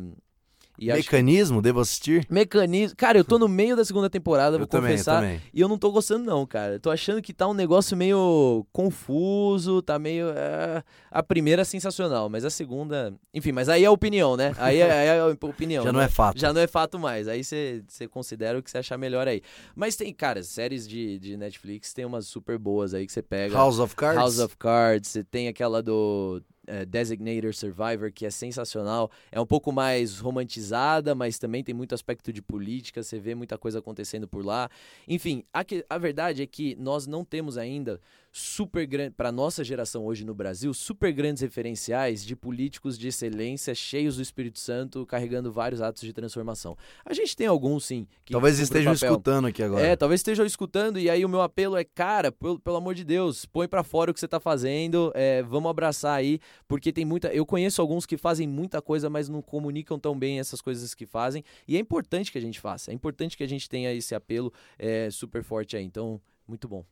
e 0.82 0.92
Mecanismo, 0.92 1.58
acho... 1.58 1.62
devo 1.62 1.80
assistir? 1.80 2.26
Mecanismo. 2.28 2.96
Cara, 2.98 3.16
eu 3.16 3.24
tô 3.24 3.38
no 3.38 3.48
meio 3.48 3.76
da 3.76 3.86
segunda 3.86 4.10
temporada, 4.10 4.56
eu 4.56 4.62
vou 4.62 4.68
também, 4.68 4.94
confessar. 4.94 5.24
Eu 5.24 5.40
e 5.54 5.62
eu 5.62 5.70
não 5.70 5.78
tô 5.78 5.92
gostando, 5.92 6.26
não, 6.26 6.44
cara. 6.44 6.80
tô 6.80 6.90
achando 6.90 7.22
que 7.22 7.32
tá 7.32 7.48
um 7.48 7.54
negócio 7.54 7.96
meio 7.96 8.66
confuso, 8.74 9.84
tá 9.84 10.00
meio. 10.00 10.30
É... 10.30 10.84
A 11.12 11.22
primeira 11.22 11.62
é 11.62 11.66
sensacional, 11.66 12.30
mas 12.30 12.44
a 12.44 12.50
segunda. 12.50 13.14
Enfim, 13.32 13.52
mas 13.52 13.70
aí 13.70 13.84
é 13.84 13.90
opinião, 13.92 14.36
né? 14.36 14.56
Aí 14.58 14.80
é, 14.80 14.92
aí 14.92 15.20
é 15.20 15.24
opinião. 15.24 15.84
Já 15.86 15.92
né? 15.92 16.00
não 16.00 16.02
é 16.02 16.10
fato. 16.10 16.40
Já 16.40 16.52
não 16.52 16.62
é 16.62 16.66
fato 16.66 16.98
mais. 16.98 17.28
Aí 17.28 17.44
você 17.44 17.84
considera 18.10 18.58
o 18.58 18.64
que 18.64 18.72
você 18.72 18.80
achar 18.80 18.98
melhor 18.98 19.28
aí. 19.28 19.44
Mas 19.76 19.96
tem, 19.96 20.12
cara, 20.12 20.42
séries 20.42 20.88
de, 20.88 21.20
de 21.20 21.38
Netflix 21.38 21.94
tem 21.94 22.06
umas 22.06 22.26
super 22.26 22.58
boas 22.58 22.96
aí 22.96 23.06
que 23.06 23.14
você 23.14 23.22
pega. 23.22 23.54
House 23.54 23.78
of 23.78 23.96
Cards? 23.96 24.18
House 24.18 24.40
of 24.40 24.58
Cards. 24.58 25.10
Você 25.10 25.24
tem 25.24 25.48
aquela 25.48 25.84
do 25.84 26.42
é, 26.68 26.86
Designated 26.86 27.54
Survivor, 27.54 28.12
que 28.12 28.26
é 28.26 28.30
sensacional. 28.30 29.10
É 29.32 29.40
um 29.40 29.46
pouco 29.46 29.72
mais 29.72 30.20
romantizada, 30.20 31.16
mas 31.16 31.40
também 31.40 31.64
tem 31.64 31.74
muito 31.74 31.96
aspecto 31.96 32.32
de 32.32 32.42
política, 32.42 33.04
você 33.04 33.20
vê 33.20 33.36
muita 33.36 33.58
coisa 33.58 33.80
acontecendo 33.80 34.28
por 34.28 34.46
lá. 34.46 34.70
Enfim, 35.08 35.44
a, 35.54 35.64
que, 35.64 35.86
a 35.90 35.98
verdade 35.98 36.42
é 36.42 36.46
que 36.46 36.76
nós 36.76 37.08
não 37.08 37.24
temos 37.26 37.58
ainda 37.58 38.00
super 38.32 38.86
grande 38.86 39.12
para 39.12 39.32
nossa 39.32 39.64
geração 39.64 40.06
hoje 40.06 40.24
no 40.24 40.34
Brasil, 40.34 40.74
super 40.74 41.12
grandes 41.12 41.42
referenciais 41.42 42.24
de 42.24 42.36
políticos 42.36 42.98
de 42.98 43.10
excelência, 43.10 43.76
cheios 43.76 44.16
do 44.16 44.22
Espírito 44.22 44.60
Santo, 44.60 45.06
carregando 45.06 45.52
vários 45.52 45.82
atos 45.82 46.02
de 46.04 46.14
transformação. 46.14 46.78
A 47.06 47.14
gente 47.14 47.36
tem 47.36 47.48
alguns 47.48 47.86
sim. 47.86 48.08
talvez 48.30 48.60
estejam 48.60 48.94
escutando 48.94 49.48
aqui 49.48 49.62
agora. 49.62 49.86
É, 49.86 49.96
talvez 49.96 50.20
estejam 50.20 50.46
escutando 50.46 50.98
e 50.98 51.10
aí 51.10 51.26
o 51.26 51.30
meu 51.30 51.42
apelo 51.42 51.76
é, 51.76 51.84
cara, 51.84 52.32
pelo, 52.32 52.60
pelo 52.60 52.78
amor 52.78 52.96
de 52.96 53.04
Deus, 53.04 53.46
põe 53.46 53.68
para 53.68 53.84
fora 53.84 54.12
o 54.12 54.14
que 54.14 54.20
você 54.20 54.28
tá 54.28 54.40
fazendo, 54.40 55.12
é, 55.14 55.44
vamos 55.44 55.70
abraçar 55.70 56.16
aí, 56.16 56.40
porque 56.68 56.94
tem 56.94 57.04
muita. 57.04 57.28
Eu 57.30 57.46
conheço 57.46 57.82
alguns 57.82 58.06
que 58.06 58.16
fazem 58.16 58.48
muita 58.48 58.82
coisa, 58.82 59.10
mas 59.10 59.28
não 59.28 59.42
comunicam 59.42 60.00
tão 60.00 60.18
bem 60.18 60.40
essas 60.40 60.62
coisas 60.62 60.94
que 60.94 61.06
fazem 61.06 61.44
e 61.68 61.76
é 61.76 61.80
importante 61.80 62.32
que 62.32 62.38
a 62.38 62.42
gente 62.42 62.60
faça. 62.60 62.92
É 62.92 62.94
importante 62.94 63.36
que 63.36 63.44
a 63.44 63.48
gente 63.48 63.68
tenha 63.68 63.94
esse 63.94 64.16
apelo 64.16 64.54
é, 64.80 65.10
super 65.12 65.44
forte 65.44 65.76
aí. 65.76 65.84
Então, 65.84 66.22
muito 66.48 66.68
bom. 66.68 66.86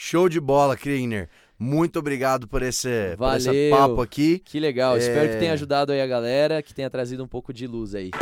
Show 0.00 0.28
de 0.28 0.38
bola, 0.38 0.76
Krigner. 0.76 1.28
Muito 1.58 1.98
obrigado 1.98 2.46
por 2.46 2.62
esse, 2.62 3.16
por 3.16 3.36
esse 3.36 3.68
papo 3.68 4.00
aqui. 4.00 4.38
Que 4.38 4.60
legal. 4.60 4.94
É... 4.94 4.98
Espero 5.00 5.32
que 5.32 5.38
tenha 5.40 5.52
ajudado 5.52 5.90
aí 5.90 6.00
a 6.00 6.06
galera, 6.06 6.62
que 6.62 6.72
tenha 6.72 6.88
trazido 6.88 7.24
um 7.24 7.26
pouco 7.26 7.52
de 7.52 7.66
luz 7.66 7.96
aí. 7.96 8.12